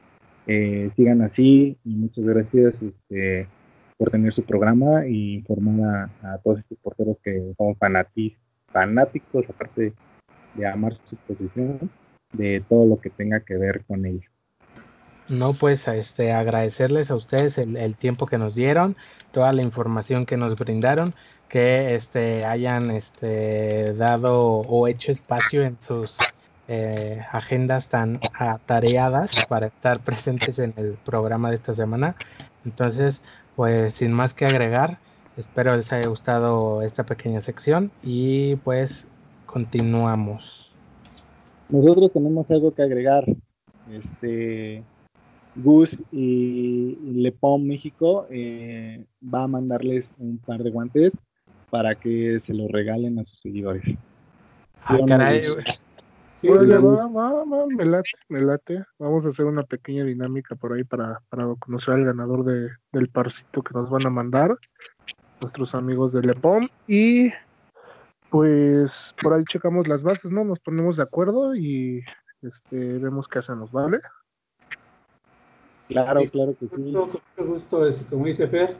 [0.46, 3.46] eh, sigan así y muchas gracias este,
[3.96, 9.92] por tener su programa y informar a, todos estos porteros que son fanáticos, aparte
[10.54, 11.90] de amar su posición,
[12.32, 14.30] de todo lo que tenga que ver con ellos.
[15.28, 18.96] No, pues este, agradecerles a ustedes el, tiempo que nos dieron,
[19.30, 21.14] toda la información que nos brindaron,
[21.48, 26.18] que este, hayan este, dado o hecho espacio en sus
[26.72, 32.14] eh, agendas tan atareadas para estar presentes en el programa de esta semana.
[32.64, 33.22] Entonces,
[33.56, 34.98] pues sin más que agregar,
[35.36, 39.08] espero les haya gustado esta pequeña sección y pues
[39.46, 40.72] continuamos.
[41.70, 43.24] Nosotros tenemos algo que agregar.
[43.90, 44.84] Este,
[45.56, 51.12] Gus y Lepom México eh, va a mandarles un par de guantes
[51.68, 53.82] para que se los regalen a sus seguidores.
[54.84, 55.42] Ah, caray.
[56.40, 58.82] Sí, me late, me late.
[58.98, 63.10] Vamos a hacer una pequeña dinámica por ahí para, para conocer al ganador de, del
[63.10, 64.56] parcito que nos van a mandar
[65.42, 66.66] nuestros amigos de Lepom.
[66.86, 67.30] Y
[68.30, 70.42] pues por ahí checamos las bases, ¿no?
[70.42, 72.02] Nos ponemos de acuerdo y
[72.40, 74.00] este vemos qué hacemos, ¿vale?
[75.88, 76.70] Claro, claro que sí.
[76.70, 78.70] Con mucho gusto, este, como dice Fer,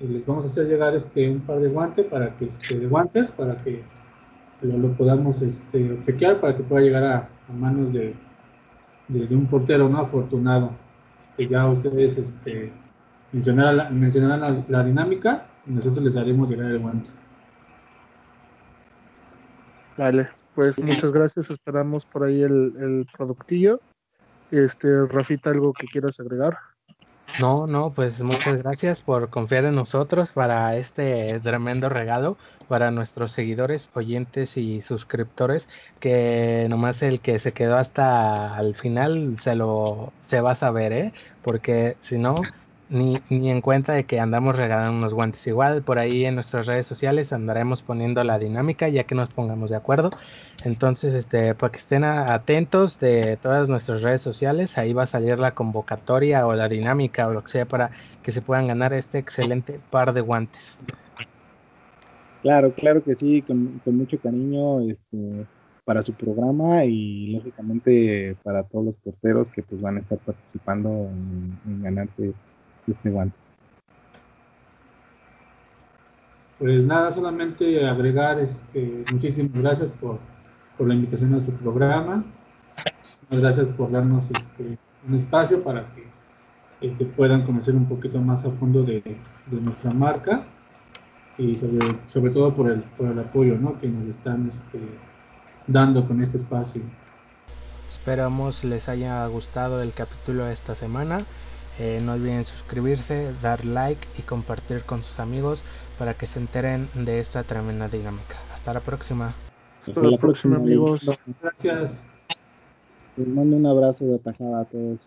[0.00, 2.86] eh, les vamos a hacer llegar este un par de guantes para que este, de
[2.88, 3.84] guantes para que
[4.62, 8.14] lo, podamos este, obsequiar para que pueda llegar a, manos de,
[9.08, 10.72] de, un portero no afortunado.
[11.20, 12.72] Este, ya ustedes este,
[13.32, 17.10] mencionarán, la, dinámica y nosotros les haremos llegar el guante.
[19.96, 21.50] Vale, pues muchas gracias.
[21.50, 23.80] Esperamos por ahí el, el productillo.
[24.50, 26.56] Este, Rafita, ¿algo que quieras agregar?
[27.38, 33.32] No, no, pues muchas gracias por confiar en nosotros para este tremendo regalo para nuestros
[33.32, 35.68] seguidores, oyentes y suscriptores,
[36.00, 40.92] que nomás el que se quedó hasta el final se lo se va a saber,
[40.94, 41.12] ¿eh?
[41.42, 42.36] Porque si no,
[42.88, 45.46] ni, ni en cuenta de que andamos regalando unos guantes.
[45.46, 49.70] Igual por ahí en nuestras redes sociales andaremos poniendo la dinámica ya que nos pongamos
[49.70, 50.10] de acuerdo.
[50.64, 55.38] Entonces, este, para que estén atentos de todas nuestras redes sociales, ahí va a salir
[55.38, 57.90] la convocatoria o la dinámica o lo que sea para
[58.22, 60.78] que se puedan ganar este excelente par de guantes.
[62.42, 65.46] Claro, claro que sí, con, mucho cariño este,
[65.84, 70.88] para su programa y lógicamente para todos los porteros que pues van a estar participando
[70.88, 72.34] en, en ganarse
[72.92, 73.36] este guante.
[76.58, 80.18] Pues nada, solamente agregar, este, muchísimas gracias por,
[80.78, 82.24] la invitación a su programa.
[82.98, 86.06] Muchísimas gracias por darnos este, un espacio para que
[86.80, 89.02] este, puedan conocer un poquito más a fondo de,
[89.50, 90.44] nuestra marca
[91.38, 94.80] y sobre, sobre todo por el, por el apoyo que nos están este,
[95.66, 96.82] dando con este espacio.
[97.88, 101.18] Esperamos les haya gustado el capítulo de esta semana.
[101.78, 105.64] Eh, no olviden suscribirse, dar like y compartir con sus amigos
[105.98, 108.36] para que se enteren de esta tremenda dinámica.
[108.52, 109.34] Hasta la próxima.
[109.86, 111.10] Hasta la próxima, amigos.
[111.42, 112.04] Gracias.
[113.16, 114.98] Les mando un abrazo de tajada a todos.